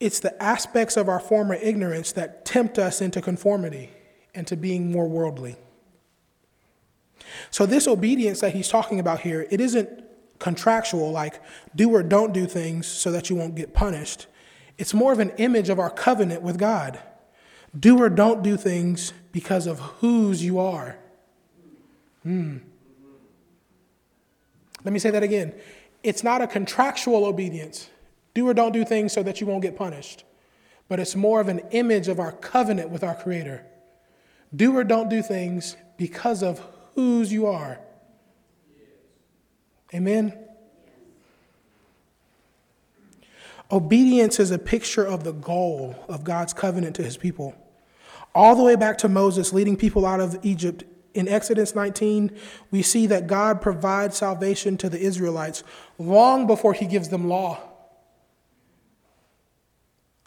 It's 0.00 0.20
the 0.20 0.40
aspects 0.42 0.96
of 0.96 1.08
our 1.08 1.18
former 1.18 1.54
ignorance 1.54 2.12
that 2.12 2.44
tempt 2.44 2.78
us 2.78 3.00
into 3.00 3.20
conformity 3.20 3.90
and 4.34 4.46
to 4.46 4.56
being 4.56 4.92
more 4.92 5.08
worldly. 5.08 5.56
So, 7.50 7.66
this 7.66 7.86
obedience 7.86 8.40
that 8.40 8.54
he's 8.54 8.68
talking 8.68 9.00
about 9.00 9.20
here, 9.20 9.46
it 9.50 9.60
isn't 9.60 10.04
contractual, 10.38 11.10
like 11.10 11.42
do 11.74 11.90
or 11.90 12.02
don't 12.02 12.32
do 12.32 12.46
things 12.46 12.86
so 12.86 13.10
that 13.10 13.28
you 13.28 13.36
won't 13.36 13.54
get 13.54 13.74
punished. 13.74 14.26
It's 14.78 14.94
more 14.94 15.12
of 15.12 15.18
an 15.18 15.30
image 15.38 15.68
of 15.68 15.78
our 15.78 15.90
covenant 15.90 16.42
with 16.42 16.58
God. 16.58 17.00
Do 17.78 18.00
or 18.00 18.08
don't 18.08 18.42
do 18.42 18.56
things 18.56 19.12
because 19.32 19.66
of 19.66 19.80
whose 19.80 20.42
you 20.44 20.58
are. 20.58 20.96
Hmm. 22.22 22.58
Let 24.84 24.92
me 24.92 24.98
say 25.00 25.10
that 25.10 25.22
again. 25.22 25.52
It's 26.02 26.22
not 26.22 26.40
a 26.40 26.46
contractual 26.46 27.24
obedience. 27.24 27.90
Do 28.34 28.48
or 28.48 28.54
don't 28.54 28.72
do 28.72 28.84
things 28.84 29.12
so 29.12 29.22
that 29.22 29.40
you 29.40 29.46
won't 29.46 29.62
get 29.62 29.76
punished. 29.76 30.24
But 30.88 31.00
it's 31.00 31.16
more 31.16 31.40
of 31.40 31.48
an 31.48 31.60
image 31.70 32.08
of 32.08 32.18
our 32.18 32.32
covenant 32.32 32.90
with 32.90 33.04
our 33.04 33.14
Creator. 33.14 33.64
Do 34.54 34.76
or 34.76 34.84
don't 34.84 35.08
do 35.08 35.22
things 35.22 35.76
because 35.96 36.42
of 36.42 36.62
whose 36.94 37.32
you 37.32 37.46
are. 37.46 37.80
Amen? 39.94 40.36
Obedience 43.70 44.40
is 44.40 44.50
a 44.50 44.58
picture 44.58 45.04
of 45.04 45.24
the 45.24 45.32
goal 45.32 45.94
of 46.08 46.24
God's 46.24 46.54
covenant 46.54 46.96
to 46.96 47.02
his 47.02 47.16
people. 47.16 47.54
All 48.34 48.56
the 48.56 48.62
way 48.62 48.76
back 48.76 48.98
to 48.98 49.08
Moses 49.08 49.52
leading 49.52 49.76
people 49.76 50.06
out 50.06 50.20
of 50.20 50.38
Egypt 50.42 50.84
in 51.14 51.28
Exodus 51.28 51.74
19, 51.74 52.30
we 52.70 52.82
see 52.82 53.06
that 53.06 53.26
God 53.26 53.60
provides 53.60 54.16
salvation 54.16 54.76
to 54.78 54.88
the 54.88 55.00
Israelites 55.00 55.64
long 55.98 56.46
before 56.46 56.72
he 56.72 56.86
gives 56.86 57.08
them 57.08 57.28
law. 57.28 57.60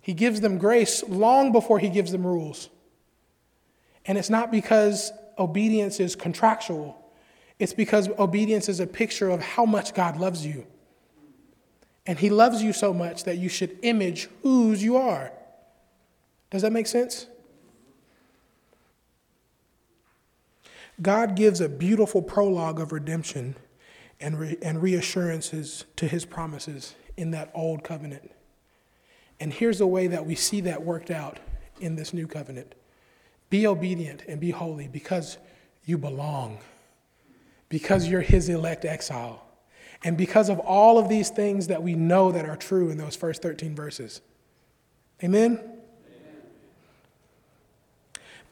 He 0.02 0.14
gives 0.14 0.42
them 0.42 0.58
grace 0.58 1.04
long 1.08 1.52
before 1.52 1.80
he 1.80 1.90
gives 1.90 2.12
them 2.12 2.26
rules. 2.26 2.70
And 4.06 4.18
it's 4.18 4.30
not 4.30 4.52
because 4.52 5.12
obedience 5.38 6.00
is 6.00 6.16
contractual, 6.16 6.98
it's 7.60 7.74
because 7.74 8.10
obedience 8.18 8.68
is 8.68 8.80
a 8.80 8.88
picture 8.88 9.30
of 9.30 9.42
how 9.42 9.66
much 9.66 9.94
God 9.94 10.18
loves 10.18 10.46
you. 10.46 10.66
And 12.08 12.18
he 12.18 12.32
loves 12.32 12.64
you 12.64 12.74
so 12.74 12.94
much 12.94 13.26
that 13.26 13.38
you 13.38 13.48
should 13.48 13.78
image 13.84 14.28
whose 14.42 14.84
you 14.84 14.98
are. 14.98 15.32
Does 16.50 16.64
that 16.64 16.72
make 16.72 16.88
sense? 16.88 17.28
God 21.00 21.36
gives 21.36 21.62
a 21.62 21.70
beautiful 21.70 22.22
prologue 22.22 22.80
of 22.80 22.92
redemption 22.92 23.56
and, 24.20 24.40
re- 24.40 24.58
and 24.62 24.82
reassurances 24.82 25.86
to 25.96 26.08
his 26.08 26.26
promises 26.26 26.96
in 27.18 27.32
that 27.32 27.52
old 27.54 27.84
covenant. 27.84 28.32
And 29.42 29.52
here's 29.52 29.80
the 29.80 29.88
way 29.88 30.06
that 30.06 30.28
we 30.28 30.36
see 30.36 30.62
that 30.62 30.84
worked 30.84 31.10
out 31.10 31.40
in 31.80 31.96
this 31.96 32.14
new 32.14 32.28
covenant 32.28 32.76
be 33.50 33.68
obedient 33.68 34.24
and 34.30 34.40
be 34.40 34.52
holy 34.52 34.88
because 34.88 35.38
you 35.84 35.98
belong, 35.98 36.60
because 37.68 38.08
you're 38.08 38.22
his 38.22 38.48
elect 38.48 38.86
exile, 38.86 39.44
and 40.04 40.16
because 40.16 40.48
of 40.48 40.60
all 40.60 40.98
of 40.98 41.10
these 41.10 41.32
things 41.32 41.68
that 41.68 41.82
we 41.84 41.96
know 41.96 42.32
that 42.32 42.46
are 42.46 42.56
true 42.56 42.92
in 42.92 42.98
those 42.98 43.16
first 43.16 43.42
13 43.42 43.76
verses. 43.76 44.22
Amen? 45.22 45.60
Amen. 45.60 45.82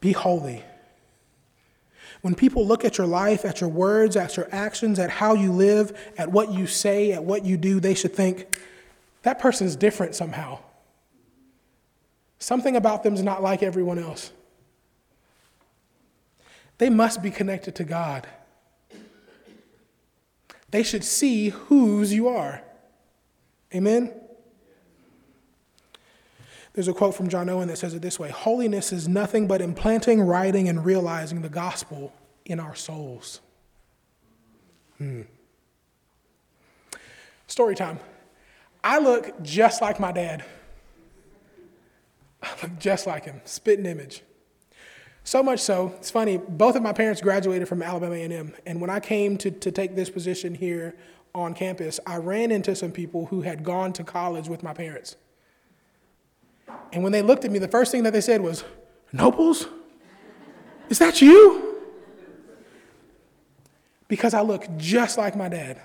Be 0.00 0.12
holy. 0.12 0.64
When 2.20 2.34
people 2.34 2.66
look 2.66 2.84
at 2.84 2.98
your 2.98 3.06
life, 3.06 3.44
at 3.44 3.60
your 3.60 3.70
words, 3.70 4.16
at 4.16 4.36
your 4.36 4.48
actions, 4.52 4.98
at 4.98 5.08
how 5.08 5.34
you 5.34 5.52
live, 5.52 5.96
at 6.18 6.30
what 6.30 6.52
you 6.52 6.66
say, 6.66 7.12
at 7.12 7.24
what 7.24 7.44
you 7.44 7.56
do, 7.56 7.80
they 7.80 7.94
should 7.94 8.12
think, 8.12 8.58
that 9.22 9.38
person's 9.38 9.76
different 9.76 10.14
somehow. 10.14 10.58
Something 12.40 12.74
about 12.74 13.02
them 13.02 13.14
is 13.14 13.22
not 13.22 13.42
like 13.42 13.62
everyone 13.62 13.98
else. 13.98 14.32
They 16.78 16.88
must 16.88 17.22
be 17.22 17.30
connected 17.30 17.74
to 17.76 17.84
God. 17.84 18.26
They 20.70 20.82
should 20.82 21.04
see 21.04 21.50
whose 21.50 22.12
you 22.12 22.28
are. 22.28 22.62
Amen? 23.74 24.12
There's 26.72 26.88
a 26.88 26.94
quote 26.94 27.14
from 27.14 27.28
John 27.28 27.48
Owen 27.50 27.68
that 27.68 27.76
says 27.76 27.92
it 27.92 28.00
this 28.00 28.18
way 28.18 28.30
Holiness 28.30 28.92
is 28.92 29.06
nothing 29.06 29.46
but 29.46 29.60
implanting, 29.60 30.22
writing, 30.22 30.68
and 30.68 30.84
realizing 30.84 31.42
the 31.42 31.48
gospel 31.48 32.12
in 32.46 32.58
our 32.58 32.74
souls. 32.74 33.40
Hmm. 34.96 35.22
Story 37.46 37.74
time. 37.74 37.98
I 38.82 38.98
look 38.98 39.42
just 39.42 39.82
like 39.82 40.00
my 40.00 40.12
dad. 40.12 40.44
I 42.42 42.48
look 42.62 42.78
just 42.78 43.06
like 43.06 43.24
him, 43.24 43.40
spitting 43.44 43.86
image. 43.86 44.22
So 45.24 45.42
much 45.42 45.60
so, 45.60 45.92
it's 45.96 46.10
funny, 46.10 46.38
both 46.38 46.76
of 46.76 46.82
my 46.82 46.92
parents 46.92 47.20
graduated 47.20 47.68
from 47.68 47.82
Alabama 47.82 48.14
A&M, 48.14 48.54
and 48.66 48.80
when 48.80 48.90
I 48.90 49.00
came 49.00 49.36
to, 49.38 49.50
to 49.50 49.70
take 49.70 49.94
this 49.94 50.08
position 50.08 50.54
here 50.54 50.94
on 51.34 51.54
campus, 51.54 52.00
I 52.06 52.16
ran 52.16 52.50
into 52.50 52.74
some 52.74 52.90
people 52.90 53.26
who 53.26 53.42
had 53.42 53.62
gone 53.62 53.92
to 53.94 54.04
college 54.04 54.48
with 54.48 54.62
my 54.62 54.72
parents. 54.72 55.16
And 56.92 57.02
when 57.02 57.12
they 57.12 57.22
looked 57.22 57.44
at 57.44 57.50
me, 57.50 57.58
the 57.58 57.68
first 57.68 57.92
thing 57.92 58.02
that 58.04 58.12
they 58.12 58.20
said 58.20 58.40
was, 58.40 58.64
Nobles? 59.12 59.66
Is 60.88 60.98
that 60.98 61.20
you? 61.22 61.78
Because 64.08 64.34
I 64.34 64.40
look 64.40 64.66
just 64.76 65.18
like 65.18 65.36
my 65.36 65.48
dad. 65.48 65.80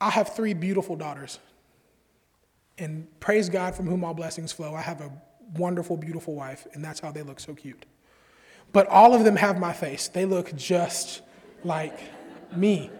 I 0.00 0.10
have 0.10 0.34
three 0.34 0.52
beautiful 0.52 0.96
daughters. 0.96 1.38
And 2.78 3.08
praise 3.20 3.48
God 3.48 3.74
from 3.74 3.86
whom 3.86 4.04
all 4.04 4.14
blessings 4.14 4.52
flow. 4.52 4.74
I 4.74 4.80
have 4.80 5.00
a 5.00 5.12
wonderful, 5.56 5.96
beautiful 5.96 6.34
wife, 6.34 6.66
and 6.72 6.84
that's 6.84 7.00
how 7.00 7.12
they 7.12 7.22
look 7.22 7.38
so 7.38 7.54
cute. 7.54 7.86
But 8.72 8.88
all 8.88 9.14
of 9.14 9.24
them 9.24 9.36
have 9.36 9.58
my 9.58 9.72
face. 9.72 10.08
They 10.08 10.24
look 10.24 10.54
just 10.56 11.22
like 11.62 11.98
me. 12.56 12.90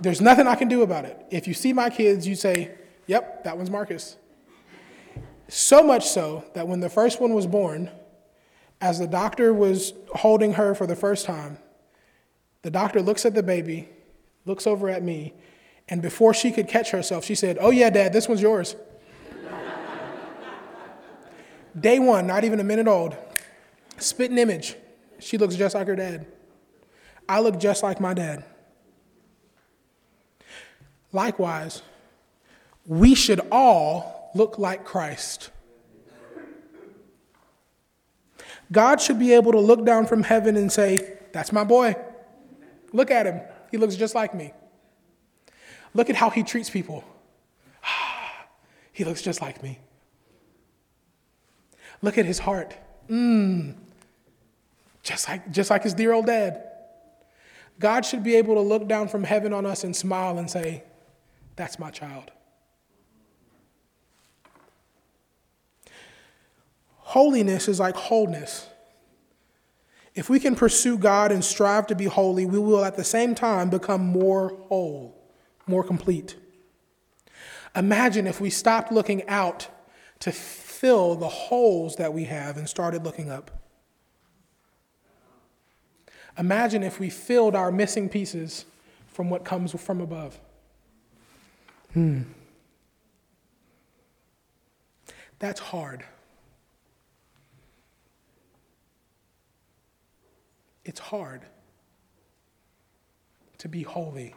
There's 0.00 0.20
nothing 0.20 0.46
I 0.46 0.54
can 0.54 0.68
do 0.68 0.82
about 0.82 1.04
it. 1.04 1.18
If 1.30 1.48
you 1.48 1.54
see 1.54 1.72
my 1.72 1.90
kids, 1.90 2.26
you 2.26 2.34
say, 2.34 2.76
Yep, 3.06 3.44
that 3.44 3.56
one's 3.56 3.70
Marcus. 3.70 4.16
So 5.48 5.82
much 5.82 6.08
so 6.08 6.44
that 6.54 6.66
when 6.66 6.80
the 6.80 6.90
first 6.90 7.20
one 7.20 7.34
was 7.34 7.46
born, 7.46 7.90
as 8.80 8.98
the 8.98 9.06
doctor 9.06 9.54
was 9.54 9.92
holding 10.14 10.54
her 10.54 10.74
for 10.74 10.86
the 10.86 10.96
first 10.96 11.24
time, 11.24 11.58
the 12.62 12.70
doctor 12.70 13.00
looks 13.00 13.24
at 13.24 13.34
the 13.34 13.42
baby, 13.42 13.88
looks 14.44 14.66
over 14.66 14.88
at 14.88 15.02
me, 15.02 15.34
and 15.88 16.02
before 16.02 16.34
she 16.34 16.50
could 16.50 16.68
catch 16.68 16.90
herself, 16.90 17.24
she 17.24 17.34
said, 17.34 17.58
Oh, 17.60 17.70
yeah, 17.70 17.90
Dad, 17.90 18.12
this 18.12 18.28
one's 18.28 18.42
yours. 18.42 18.74
Day 21.78 21.98
one, 21.98 22.26
not 22.26 22.44
even 22.44 22.58
a 22.58 22.64
minute 22.64 22.88
old, 22.88 23.12
spit 23.12 24.02
spitting 24.02 24.38
image. 24.38 24.76
She 25.18 25.36
looks 25.38 25.56
just 25.56 25.74
like 25.74 25.86
her 25.86 25.96
dad. 25.96 26.26
I 27.28 27.40
look 27.40 27.58
just 27.58 27.82
like 27.82 28.00
my 28.00 28.14
dad. 28.14 28.44
Likewise, 31.12 31.82
we 32.86 33.14
should 33.14 33.40
all 33.50 34.30
look 34.34 34.58
like 34.58 34.84
Christ. 34.84 35.50
God 38.72 39.00
should 39.00 39.18
be 39.18 39.32
able 39.32 39.52
to 39.52 39.60
look 39.60 39.84
down 39.84 40.06
from 40.06 40.22
heaven 40.22 40.56
and 40.56 40.72
say, 40.72 41.18
That's 41.32 41.52
my 41.52 41.64
boy. 41.64 41.94
Look 42.92 43.10
at 43.10 43.26
him. 43.26 43.40
He 43.70 43.76
looks 43.76 43.96
just 43.96 44.14
like 44.14 44.34
me. 44.34 44.52
Look 45.96 46.10
at 46.10 46.16
how 46.16 46.28
he 46.28 46.42
treats 46.42 46.68
people. 46.68 47.02
he 48.92 49.02
looks 49.02 49.22
just 49.22 49.40
like 49.40 49.62
me. 49.62 49.78
Look 52.02 52.18
at 52.18 52.26
his 52.26 52.38
heart. 52.38 52.76
Mmm. 53.08 53.74
Just 55.02 55.26
like, 55.26 55.50
just 55.50 55.70
like 55.70 55.84
his 55.84 55.94
dear 55.94 56.12
old 56.12 56.26
dad. 56.26 56.62
God 57.78 58.04
should 58.04 58.22
be 58.22 58.36
able 58.36 58.56
to 58.56 58.60
look 58.60 58.86
down 58.86 59.08
from 59.08 59.24
heaven 59.24 59.54
on 59.54 59.64
us 59.64 59.84
and 59.84 59.96
smile 59.96 60.36
and 60.38 60.50
say, 60.50 60.84
That's 61.56 61.78
my 61.78 61.90
child. 61.90 62.30
Holiness 66.98 67.68
is 67.68 67.80
like 67.80 67.96
wholeness. 67.96 68.68
If 70.14 70.28
we 70.28 70.40
can 70.40 70.56
pursue 70.56 70.98
God 70.98 71.32
and 71.32 71.42
strive 71.42 71.86
to 71.86 71.94
be 71.94 72.04
holy, 72.04 72.44
we 72.44 72.58
will 72.58 72.84
at 72.84 72.96
the 72.96 73.04
same 73.04 73.34
time 73.34 73.70
become 73.70 74.04
more 74.04 74.48
whole, 74.68 75.15
more 75.66 75.84
complete. 75.84 76.36
Imagine 77.74 78.26
if 78.26 78.40
we 78.40 78.50
stopped 78.50 78.90
looking 78.90 79.26
out 79.28 79.68
to 80.20 80.32
fill 80.32 81.14
the 81.14 81.28
holes 81.28 81.96
that 81.96 82.12
we 82.12 82.24
have 82.24 82.56
and 82.56 82.68
started 82.68 83.04
looking 83.04 83.30
up. 83.30 83.50
Imagine 86.38 86.82
if 86.82 87.00
we 87.00 87.10
filled 87.10 87.54
our 87.54 87.72
missing 87.72 88.08
pieces 88.08 88.66
from 89.08 89.30
what 89.30 89.44
comes 89.44 89.72
from 89.80 90.00
above. 90.00 90.38
Hmm. 91.92 92.22
That's 95.38 95.60
hard. 95.60 96.04
It's 100.84 101.00
hard 101.00 101.42
to 103.58 103.68
be 103.68 103.82
holy. 103.82 104.34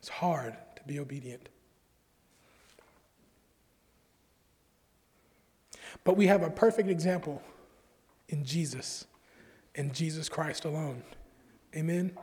It's 0.00 0.08
hard 0.08 0.56
to 0.76 0.82
be 0.86 0.98
obedient. 0.98 1.48
But 6.04 6.16
we 6.16 6.26
have 6.26 6.42
a 6.42 6.50
perfect 6.50 6.88
example 6.88 7.42
in 8.28 8.44
Jesus 8.44 9.06
in 9.74 9.92
Jesus 9.92 10.28
Christ 10.28 10.64
alone. 10.64 11.02
Amen. 11.76 12.16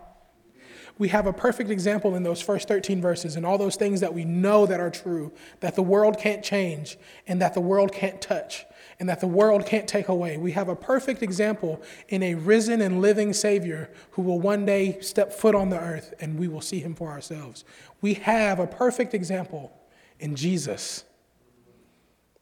We 0.97 1.09
have 1.09 1.27
a 1.27 1.33
perfect 1.33 1.69
example 1.69 2.15
in 2.15 2.23
those 2.23 2.41
first 2.41 2.67
13 2.67 3.01
verses 3.01 3.35
and 3.35 3.45
all 3.45 3.57
those 3.57 3.75
things 3.75 3.99
that 4.01 4.13
we 4.13 4.25
know 4.25 4.65
that 4.65 4.79
are 4.79 4.89
true, 4.89 5.31
that 5.59 5.75
the 5.75 5.83
world 5.83 6.17
can't 6.17 6.43
change 6.43 6.97
and 7.27 7.41
that 7.41 7.53
the 7.53 7.61
world 7.61 7.91
can't 7.91 8.21
touch 8.21 8.65
and 8.99 9.07
that 9.07 9.19
the 9.19 9.27
world 9.27 9.65
can't 9.65 9.87
take 9.87 10.07
away. 10.07 10.37
We 10.37 10.53
have 10.53 10.69
a 10.69 10.75
perfect 10.75 11.21
example 11.21 11.81
in 12.09 12.23
a 12.23 12.33
risen 12.35 12.81
and 12.81 13.01
living 13.01 13.31
Savior 13.33 13.91
who 14.11 14.23
will 14.23 14.39
one 14.39 14.65
day 14.65 14.99
step 15.01 15.31
foot 15.31 15.53
on 15.53 15.69
the 15.69 15.79
earth 15.79 16.13
and 16.19 16.39
we 16.39 16.47
will 16.47 16.61
see 16.61 16.79
him 16.79 16.95
for 16.95 17.09
ourselves. 17.09 17.63
We 18.01 18.15
have 18.15 18.59
a 18.59 18.67
perfect 18.67 19.13
example 19.13 19.71
in 20.19 20.35
Jesus. 20.35 21.03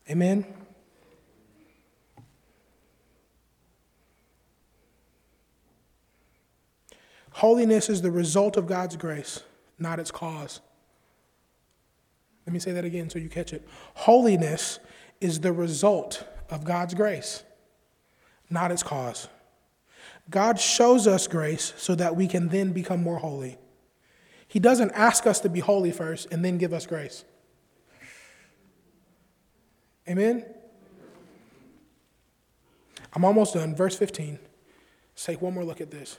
Amen. 0.09 0.64
Holiness 7.36 7.89
is 7.89 8.02
the 8.02 8.12
result 8.12 8.56
of 8.56 8.65
God's 8.65 8.95
grace, 8.95 9.43
not 9.78 10.00
its 10.00 10.10
cause. 10.10 10.62
Let 12.48 12.54
me 12.54 12.60
say 12.60 12.71
that 12.71 12.86
again 12.86 13.10
so 13.10 13.19
you 13.19 13.28
catch 13.28 13.52
it. 13.52 13.67
Holiness 13.93 14.80
is 15.19 15.41
the 15.41 15.52
result 15.52 16.26
of 16.50 16.63
God's 16.63 16.93
grace, 16.93 17.43
not 18.50 18.71
its 18.71 18.84
cause. 18.84 19.28
God 20.30 20.62
shows 20.62 21.08
us 21.08 21.28
grace 21.28 21.74
so 21.76 21.93
that 21.95 22.15
we 22.15 22.30
can 22.30 22.48
then 22.48 22.71
become 22.71 23.04
more 23.04 23.17
holy. 23.17 23.58
He 24.48 24.62
doesn't 24.62 24.91
ask 24.91 25.28
us 25.28 25.41
to 25.41 25.50
be 25.50 25.60
holy 25.60 25.91
first 25.91 26.32
and 26.32 26.43
then 26.45 26.58
give 26.58 26.71
us 26.71 26.86
grace. 26.86 27.26
Amen? 30.08 30.45
I'm 33.12 33.26
almost 33.26 33.56
done. 33.56 33.76
Verse 33.76 33.98
15. 33.98 34.39
Let's 35.12 35.26
take 35.26 35.41
one 35.41 35.54
more 35.54 35.65
look 35.65 35.82
at 35.82 35.91
this 35.91 36.17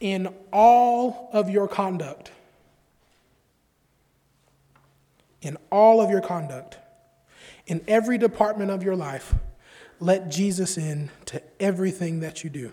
in 0.00 0.28
all 0.52 1.30
of 1.32 1.48
your 1.50 1.68
conduct. 1.68 2.30
In 5.42 5.56
all 5.70 6.00
of 6.00 6.10
your 6.10 6.20
conduct, 6.20 6.78
in 7.66 7.84
every 7.86 8.18
department 8.18 8.70
of 8.70 8.82
your 8.82 8.96
life, 8.96 9.34
let 10.00 10.30
Jesus 10.30 10.76
in 10.76 11.10
to 11.26 11.42
everything 11.60 12.20
that 12.20 12.42
you 12.42 12.50
do. 12.50 12.72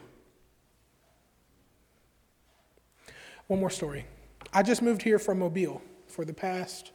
One 3.47 3.59
more 3.59 3.69
story. 3.69 4.05
I 4.51 4.63
just 4.63 4.81
moved 4.81 5.01
here 5.01 5.19
from 5.19 5.39
Mobile. 5.39 5.81
For 6.07 6.25
the 6.25 6.33
past 6.33 6.91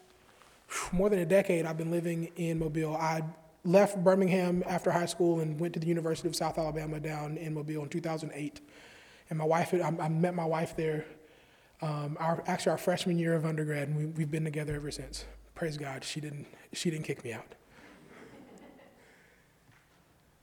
more 0.93 1.09
than 1.09 1.19
a 1.19 1.27
decade, 1.27 1.67
I've 1.67 1.77
been 1.77 1.91
living 1.91 2.31
in 2.37 2.59
Mobile. 2.59 2.97
I 2.97 3.23
left 3.65 4.03
Birmingham 4.05 4.63
after 4.67 4.91
high 4.91 5.07
school 5.07 5.41
and 5.41 5.59
went 5.59 5.75
to 5.75 5.81
the 5.81 5.87
University 5.87 6.29
of 6.29 6.37
South 6.37 6.57
Alabama 6.57 7.01
down 7.01 7.37
in 7.37 7.55
Mobile 7.55 7.83
in 7.83 7.89
2008 7.89 8.61
and 9.31 9.39
my 9.39 9.45
wife, 9.45 9.75
I, 9.75 9.95
I 10.01 10.09
met 10.09 10.35
my 10.35 10.45
wife 10.45 10.75
there, 10.77 11.05
um, 11.83 12.17
our, 12.19 12.43
actually 12.47 12.73
our 12.73 12.79
freshman 12.79 13.19
year 13.19 13.35
of 13.35 13.45
undergrad, 13.45 13.89
and 13.89 13.97
we, 13.97 14.07
we've 14.07 14.31
been 14.31 14.45
together 14.45 14.75
ever 14.75 14.91
since. 14.91 15.25
Praise 15.55 15.77
God, 15.77 16.05
she 16.05 16.21
didn't, 16.21 16.47
she 16.73 16.91
didn't 16.91 17.05
kick 17.05 17.25
me 17.25 17.33
out. 17.33 17.55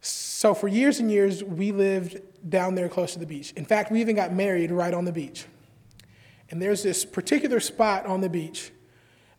So 0.01 0.53
for 0.53 0.67
years 0.67 0.99
and 0.99 1.09
years, 1.09 1.43
we 1.43 1.71
lived 1.71 2.21
down 2.47 2.75
there 2.75 2.89
close 2.89 3.13
to 3.13 3.19
the 3.19 3.25
beach. 3.25 3.51
In 3.53 3.65
fact, 3.65 3.91
we 3.91 4.01
even 4.01 4.15
got 4.15 4.31
married 4.31 4.71
right 4.71 4.93
on 4.93 5.05
the 5.05 5.11
beach. 5.11 5.45
And 6.51 6.61
there's 6.61 6.83
this 6.83 7.03
particular 7.03 7.59
spot 7.59 8.05
on 8.05 8.21
the 8.21 8.29
beach 8.29 8.71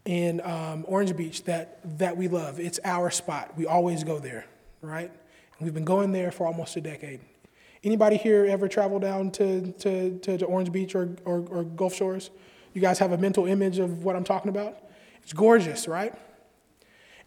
in 0.05 0.41
um, 0.41 0.85
Orange 0.89 1.17
Beach 1.17 1.45
that, 1.45 1.79
that 1.99 2.17
we 2.17 2.27
love. 2.27 2.59
It's 2.59 2.81
our 2.85 3.11
spot. 3.11 3.57
We 3.57 3.67
always 3.67 4.03
go 4.03 4.19
there, 4.19 4.47
right? 4.81 5.11
And 5.11 5.65
we've 5.65 5.75
been 5.75 5.85
going 5.85 6.11
there 6.13 6.33
for 6.33 6.47
almost 6.47 6.77
a 6.77 6.81
decade. 6.81 7.21
Anybody 7.87 8.17
here 8.17 8.45
ever 8.47 8.67
travel 8.67 8.99
down 8.99 9.31
to, 9.31 9.71
to, 9.71 10.19
to, 10.19 10.39
to 10.39 10.45
Orange 10.45 10.73
Beach 10.73 10.97
or, 10.97 11.11
or, 11.25 11.47
or 11.49 11.63
Gulf 11.63 11.95
Shores? 11.95 12.31
You 12.75 12.81
guys 12.81 12.99
have 12.99 13.13
a 13.13 13.17
mental 13.17 13.47
image 13.47 13.79
of 13.79 14.03
what 14.03 14.17
I'm 14.17 14.25
talking 14.25 14.49
about? 14.49 14.77
It's 15.23 15.33
gorgeous, 15.33 15.87
right? 15.87 16.13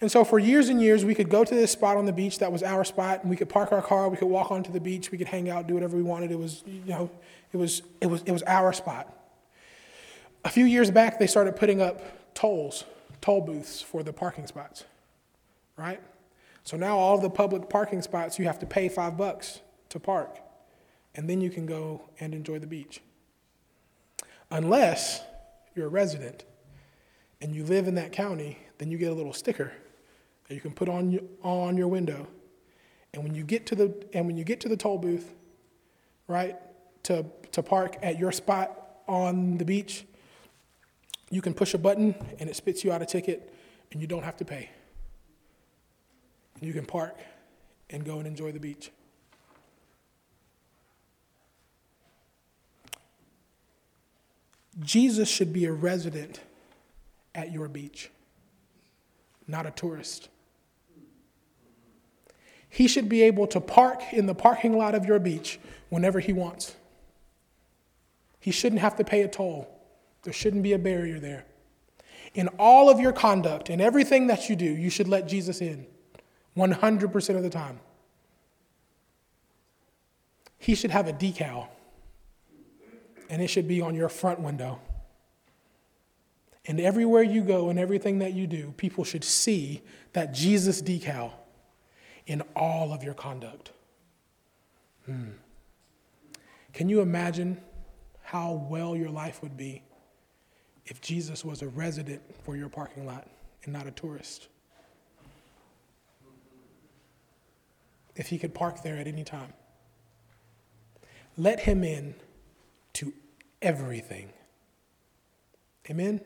And 0.01 0.11
so 0.11 0.25
for 0.25 0.37
years 0.37 0.67
and 0.67 0.81
years, 0.81 1.05
we 1.05 1.15
could 1.15 1.29
go 1.29 1.45
to 1.45 1.55
this 1.55 1.71
spot 1.71 1.95
on 1.95 2.05
the 2.05 2.11
beach 2.11 2.39
that 2.39 2.51
was 2.51 2.61
our 2.61 2.83
spot, 2.83 3.21
and 3.21 3.29
we 3.29 3.37
could 3.37 3.47
park 3.47 3.71
our 3.71 3.81
car, 3.81 4.09
we 4.09 4.17
could 4.17 4.27
walk 4.27 4.51
onto 4.51 4.69
the 4.69 4.81
beach, 4.81 5.11
we 5.11 5.17
could 5.17 5.29
hang 5.29 5.49
out, 5.49 5.65
do 5.65 5.75
whatever 5.75 5.95
we 5.95 6.03
wanted. 6.03 6.29
It 6.29 6.37
was, 6.37 6.61
you 6.67 6.81
know, 6.87 7.09
it 7.53 7.57
was, 7.57 7.81
it 8.01 8.07
was, 8.07 8.21
it 8.23 8.33
was 8.33 8.43
our 8.43 8.73
spot. 8.73 9.15
A 10.43 10.49
few 10.49 10.65
years 10.65 10.91
back, 10.91 11.19
they 11.19 11.27
started 11.27 11.55
putting 11.55 11.81
up 11.81 12.33
tolls, 12.33 12.83
toll 13.21 13.39
booths 13.39 13.81
for 13.81 14.03
the 14.03 14.11
parking 14.11 14.45
spots, 14.45 14.83
right? 15.77 16.01
So 16.65 16.75
now 16.75 16.97
all 16.97 17.17
the 17.17 17.29
public 17.29 17.69
parking 17.69 18.01
spots, 18.01 18.37
you 18.37 18.43
have 18.43 18.59
to 18.59 18.65
pay 18.65 18.89
five 18.89 19.15
bucks 19.15 19.61
to 19.87 20.01
park 20.01 20.39
and 21.19 21.29
then 21.29 21.41
you 21.41 21.49
can 21.49 21.65
go 21.65 22.01
and 22.21 22.33
enjoy 22.33 22.59
the 22.59 22.65
beach. 22.65 23.01
Unless 24.51 25.21
you're 25.75 25.87
a 25.87 25.89
resident 25.89 26.45
and 27.41 27.53
you 27.53 27.65
live 27.65 27.89
in 27.89 27.95
that 27.95 28.13
county, 28.13 28.57
then 28.77 28.89
you 28.89 28.97
get 28.97 29.11
a 29.11 29.13
little 29.13 29.33
sticker 29.33 29.73
that 30.47 30.55
you 30.55 30.61
can 30.61 30.71
put 30.71 30.87
on, 30.87 31.11
your- 31.11 31.23
on 31.43 31.75
your 31.75 31.89
window. 31.89 32.25
And 33.13 33.21
when 33.21 33.35
you 33.35 33.43
get 33.43 33.65
to 33.65 33.75
the, 33.75 33.93
and 34.13 34.27
when 34.27 34.37
you 34.37 34.45
get 34.45 34.61
to 34.61 34.69
the 34.69 34.77
toll 34.77 34.97
booth, 34.97 35.33
right, 36.29 36.55
to, 37.03 37.25
to 37.51 37.61
park 37.63 37.97
at 38.01 38.17
your 38.17 38.31
spot 38.31 39.01
on 39.05 39.57
the 39.57 39.65
beach, 39.65 40.05
you 41.31 41.41
can 41.41 41.53
push 41.53 41.73
a 41.73 41.77
button 41.77 42.15
and 42.39 42.49
it 42.49 42.55
spits 42.55 42.85
you 42.85 42.93
out 42.93 43.01
a 43.01 43.05
ticket 43.05 43.53
and 43.91 43.99
you 43.99 44.07
don't 44.07 44.23
have 44.23 44.37
to 44.37 44.45
pay. 44.45 44.69
You 46.61 46.71
can 46.71 46.85
park 46.85 47.17
and 47.89 48.05
go 48.05 48.19
and 48.19 48.25
enjoy 48.25 48.53
the 48.53 48.59
beach. 48.61 48.89
Jesus 54.79 55.29
should 55.29 55.51
be 55.51 55.65
a 55.65 55.71
resident 55.71 56.39
at 57.35 57.51
your 57.51 57.67
beach, 57.67 58.09
not 59.47 59.65
a 59.65 59.71
tourist. 59.71 60.29
He 62.69 62.87
should 62.87 63.09
be 63.09 63.23
able 63.23 63.47
to 63.47 63.59
park 63.59 64.01
in 64.13 64.25
the 64.25 64.35
parking 64.35 64.77
lot 64.77 64.95
of 64.95 65.05
your 65.05 65.19
beach 65.19 65.59
whenever 65.89 66.19
he 66.19 66.33
wants. 66.33 66.75
He 68.39 68.51
shouldn't 68.51 68.81
have 68.81 68.95
to 68.97 69.03
pay 69.03 69.21
a 69.23 69.27
toll. 69.27 69.67
There 70.23 70.33
shouldn't 70.33 70.63
be 70.63 70.73
a 70.73 70.79
barrier 70.79 71.19
there. 71.19 71.45
In 72.35 72.47
all 72.59 72.89
of 72.89 72.99
your 72.99 73.11
conduct, 73.11 73.69
in 73.69 73.81
everything 73.81 74.27
that 74.27 74.49
you 74.49 74.55
do, 74.55 74.65
you 74.65 74.89
should 74.89 75.07
let 75.07 75.27
Jesus 75.27 75.61
in 75.61 75.85
100% 76.55 77.35
of 77.35 77.43
the 77.43 77.49
time. 77.49 77.79
He 80.59 80.75
should 80.75 80.91
have 80.91 81.07
a 81.07 81.13
decal, 81.13 81.67
and 83.29 83.41
it 83.41 83.47
should 83.47 83.67
be 83.67 83.81
on 83.81 83.95
your 83.95 84.09
front 84.09 84.39
window. 84.39 84.79
And 86.65 86.79
everywhere 86.79 87.23
you 87.23 87.41
go 87.41 87.69
and 87.69 87.79
everything 87.79 88.19
that 88.19 88.33
you 88.33 88.47
do, 88.47 88.73
people 88.77 89.03
should 89.03 89.23
see 89.23 89.81
that 90.13 90.33
Jesus 90.33 90.81
decal 90.81 91.31
in 92.27 92.41
all 92.55 92.93
of 92.93 93.03
your 93.03 93.13
conduct. 93.13 93.71
Hmm. 95.05 95.29
Can 96.73 96.89
you 96.89 97.01
imagine 97.01 97.59
how 98.23 98.67
well 98.69 98.95
your 98.95 99.09
life 99.09 99.41
would 99.41 99.57
be 99.57 99.81
if 100.85 101.01
Jesus 101.01 101.43
was 101.43 101.61
a 101.61 101.67
resident 101.67 102.21
for 102.43 102.55
your 102.55 102.69
parking 102.69 103.05
lot 103.05 103.27
and 103.63 103.73
not 103.73 103.87
a 103.87 103.91
tourist? 103.91 104.47
If 108.15 108.27
he 108.27 108.37
could 108.37 108.53
park 108.53 108.83
there 108.83 108.97
at 108.97 109.07
any 109.07 109.23
time. 109.23 109.53
Let 111.37 111.61
him 111.61 111.83
in 111.83 112.13
everything. 113.61 114.29
Amen? 115.89 116.21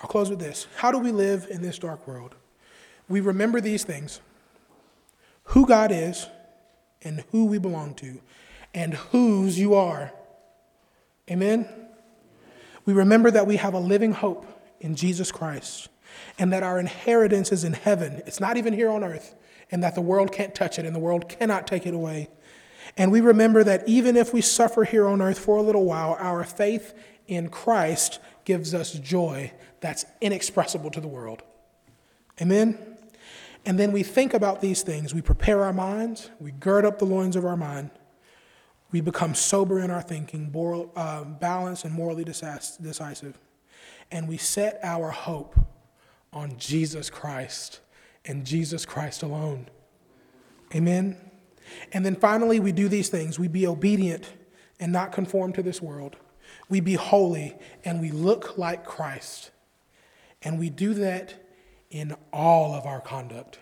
I'll 0.00 0.08
close 0.08 0.30
with 0.30 0.38
this. 0.38 0.66
How 0.76 0.92
do 0.92 0.98
we 0.98 1.12
live 1.12 1.46
in 1.50 1.62
this 1.62 1.78
dark 1.78 2.06
world? 2.06 2.34
We 3.08 3.20
remember 3.20 3.60
these 3.60 3.84
things 3.84 4.20
who 5.44 5.66
God 5.66 5.90
is 5.92 6.26
and 7.02 7.24
who 7.32 7.46
we 7.46 7.58
belong 7.58 7.94
to 7.94 8.20
and 8.74 8.94
whose 8.94 9.58
you 9.58 9.74
are. 9.74 10.12
Amen? 11.30 11.68
We 12.84 12.92
remember 12.92 13.30
that 13.30 13.46
we 13.46 13.56
have 13.56 13.74
a 13.74 13.78
living 13.78 14.12
hope 14.12 14.46
in 14.80 14.94
Jesus 14.94 15.32
Christ 15.32 15.88
and 16.38 16.52
that 16.52 16.62
our 16.62 16.78
inheritance 16.78 17.52
is 17.52 17.64
in 17.64 17.72
heaven. 17.72 18.22
It's 18.26 18.40
not 18.40 18.56
even 18.56 18.72
here 18.72 18.90
on 18.90 19.04
earth, 19.04 19.34
and 19.70 19.82
that 19.82 19.94
the 19.94 20.00
world 20.00 20.32
can't 20.32 20.54
touch 20.54 20.78
it 20.78 20.86
and 20.86 20.94
the 20.94 21.00
world 21.00 21.28
cannot 21.28 21.66
take 21.66 21.86
it 21.86 21.94
away. 21.94 22.28
And 22.98 23.12
we 23.12 23.20
remember 23.20 23.62
that 23.62 23.88
even 23.88 24.16
if 24.16 24.34
we 24.34 24.40
suffer 24.40 24.82
here 24.82 25.06
on 25.06 25.22
earth 25.22 25.38
for 25.38 25.56
a 25.56 25.62
little 25.62 25.84
while, 25.84 26.16
our 26.18 26.42
faith 26.42 26.94
in 27.28 27.48
Christ 27.48 28.18
gives 28.44 28.74
us 28.74 28.92
joy 28.92 29.52
that's 29.80 30.04
inexpressible 30.20 30.90
to 30.90 31.00
the 31.00 31.06
world. 31.06 31.42
Amen? 32.42 32.76
And 33.64 33.78
then 33.78 33.92
we 33.92 34.02
think 34.02 34.34
about 34.34 34.60
these 34.60 34.82
things. 34.82 35.14
We 35.14 35.22
prepare 35.22 35.62
our 35.62 35.72
minds, 35.72 36.30
we 36.40 36.50
gird 36.50 36.84
up 36.84 36.98
the 36.98 37.04
loins 37.04 37.36
of 37.36 37.44
our 37.44 37.56
mind, 37.56 37.90
we 38.90 39.00
become 39.00 39.34
sober 39.34 39.78
in 39.78 39.90
our 39.90 40.02
thinking, 40.02 40.50
moral, 40.50 40.90
uh, 40.96 41.22
balanced, 41.22 41.84
and 41.84 41.94
morally 41.94 42.24
decisive. 42.24 43.38
And 44.10 44.26
we 44.26 44.38
set 44.38 44.80
our 44.82 45.10
hope 45.10 45.54
on 46.32 46.56
Jesus 46.56 47.10
Christ 47.10 47.80
and 48.24 48.44
Jesus 48.44 48.86
Christ 48.86 49.22
alone. 49.22 49.68
Amen? 50.74 51.27
And 51.92 52.04
then 52.04 52.14
finally, 52.14 52.60
we 52.60 52.72
do 52.72 52.88
these 52.88 53.08
things. 53.08 53.38
We 53.38 53.48
be 53.48 53.66
obedient 53.66 54.28
and 54.80 54.92
not 54.92 55.12
conform 55.12 55.52
to 55.54 55.62
this 55.62 55.82
world. 55.82 56.16
We 56.68 56.80
be 56.80 56.94
holy 56.94 57.56
and 57.84 58.00
we 58.00 58.10
look 58.10 58.58
like 58.58 58.84
Christ. 58.84 59.50
And 60.42 60.58
we 60.58 60.70
do 60.70 60.94
that 60.94 61.34
in 61.90 62.14
all 62.32 62.74
of 62.74 62.86
our 62.86 63.00
conduct. 63.00 63.58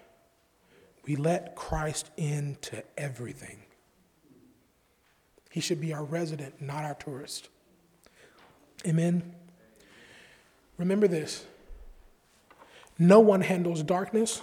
We 1.06 1.16
let 1.16 1.54
Christ 1.54 2.10
into 2.16 2.82
everything. 2.98 3.58
He 5.50 5.60
should 5.60 5.80
be 5.80 5.94
our 5.94 6.04
resident, 6.04 6.60
not 6.60 6.84
our 6.84 6.94
tourist. 6.94 7.48
Amen. 8.86 9.34
Remember 10.76 11.08
this 11.08 11.46
no 12.98 13.20
one 13.20 13.42
handles 13.42 13.82
darkness 13.82 14.40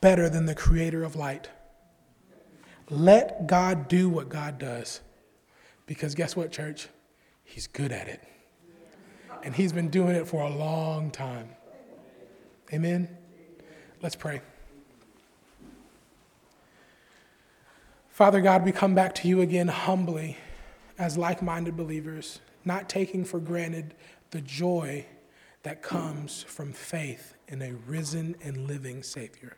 better 0.00 0.28
than 0.28 0.46
the 0.46 0.54
creator 0.54 1.02
of 1.04 1.16
light. 1.16 1.48
Let 2.88 3.46
God 3.46 3.88
do 3.88 4.08
what 4.08 4.28
God 4.28 4.58
does. 4.58 5.00
Because 5.86 6.14
guess 6.14 6.36
what, 6.36 6.52
church? 6.52 6.88
He's 7.44 7.66
good 7.66 7.92
at 7.92 8.08
it. 8.08 8.22
And 9.42 9.54
He's 9.54 9.72
been 9.72 9.88
doing 9.88 10.16
it 10.16 10.26
for 10.26 10.42
a 10.42 10.50
long 10.50 11.10
time. 11.10 11.48
Amen? 12.72 13.08
Let's 14.02 14.16
pray. 14.16 14.40
Father 18.10 18.40
God, 18.40 18.64
we 18.64 18.72
come 18.72 18.94
back 18.94 19.14
to 19.16 19.28
you 19.28 19.40
again 19.40 19.68
humbly 19.68 20.38
as 20.98 21.18
like 21.18 21.42
minded 21.42 21.76
believers, 21.76 22.40
not 22.64 22.88
taking 22.88 23.24
for 23.24 23.38
granted 23.38 23.94
the 24.30 24.40
joy 24.40 25.04
that 25.62 25.82
comes 25.82 26.42
from 26.44 26.72
faith 26.72 27.34
in 27.48 27.60
a 27.62 27.72
risen 27.72 28.36
and 28.42 28.66
living 28.66 29.02
Savior. 29.02 29.56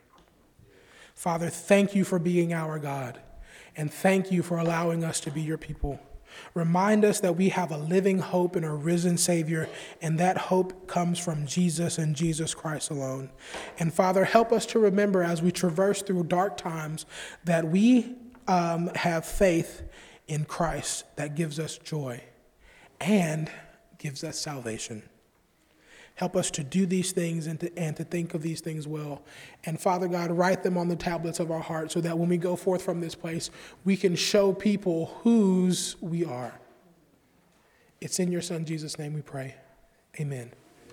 Father, 1.19 1.49
thank 1.49 1.95
you 1.95 2.05
for 2.05 2.17
being 2.17 2.53
our 2.53 2.79
God, 2.79 3.19
and 3.75 3.93
thank 3.93 4.31
you 4.31 4.41
for 4.41 4.57
allowing 4.57 5.03
us 5.03 5.19
to 5.19 5.29
be 5.29 5.41
your 5.41 5.57
people. 5.57 5.99
Remind 6.53 7.03
us 7.03 7.19
that 7.19 7.35
we 7.35 7.49
have 7.49 7.73
a 7.73 7.77
living 7.77 8.19
hope 8.19 8.55
in 8.55 8.63
a 8.63 8.73
risen 8.73 9.17
Savior, 9.17 9.67
and 10.01 10.17
that 10.17 10.37
hope 10.37 10.87
comes 10.87 11.19
from 11.19 11.45
Jesus 11.45 11.97
and 11.97 12.15
Jesus 12.15 12.53
Christ 12.53 12.89
alone. 12.89 13.31
And 13.79 13.93
Father, 13.93 14.23
help 14.23 14.53
us 14.53 14.65
to 14.67 14.79
remember 14.79 15.21
as 15.21 15.41
we 15.41 15.51
traverse 15.51 16.01
through 16.01 16.23
dark 16.23 16.55
times 16.55 17.05
that 17.43 17.67
we 17.67 18.15
um, 18.47 18.89
have 18.95 19.25
faith 19.25 19.81
in 20.29 20.45
Christ 20.45 21.03
that 21.17 21.35
gives 21.35 21.59
us 21.59 21.77
joy 21.77 22.23
and 23.01 23.51
gives 23.97 24.23
us 24.23 24.39
salvation. 24.39 25.03
Help 26.19 26.35
us 26.35 26.51
to 26.51 26.65
do 26.65 26.85
these 26.85 27.13
things 27.13 27.47
and 27.47 27.61
to, 27.61 27.77
and 27.77 27.95
to 27.95 28.03
think 28.03 28.33
of 28.33 28.41
these 28.41 28.59
things 28.59 28.85
well. 28.85 29.21
And 29.63 29.79
Father 29.79 30.09
God, 30.09 30.31
write 30.31 30.63
them 30.63 30.77
on 30.77 30.89
the 30.89 30.97
tablets 30.97 31.39
of 31.39 31.49
our 31.49 31.61
heart 31.61 31.93
so 31.93 32.01
that 32.01 32.17
when 32.17 32.27
we 32.27 32.35
go 32.35 32.57
forth 32.57 32.81
from 32.81 32.99
this 32.99 33.15
place, 33.15 33.49
we 33.85 33.95
can 33.95 34.17
show 34.17 34.51
people 34.51 35.17
whose 35.23 35.95
we 36.01 36.25
are. 36.25 36.59
It's 38.01 38.19
in 38.19 38.33
your 38.33 38.41
Son 38.41 38.65
Jesus' 38.65 38.99
name 38.99 39.13
we 39.13 39.21
pray. 39.21 39.55
Amen. 40.19 40.51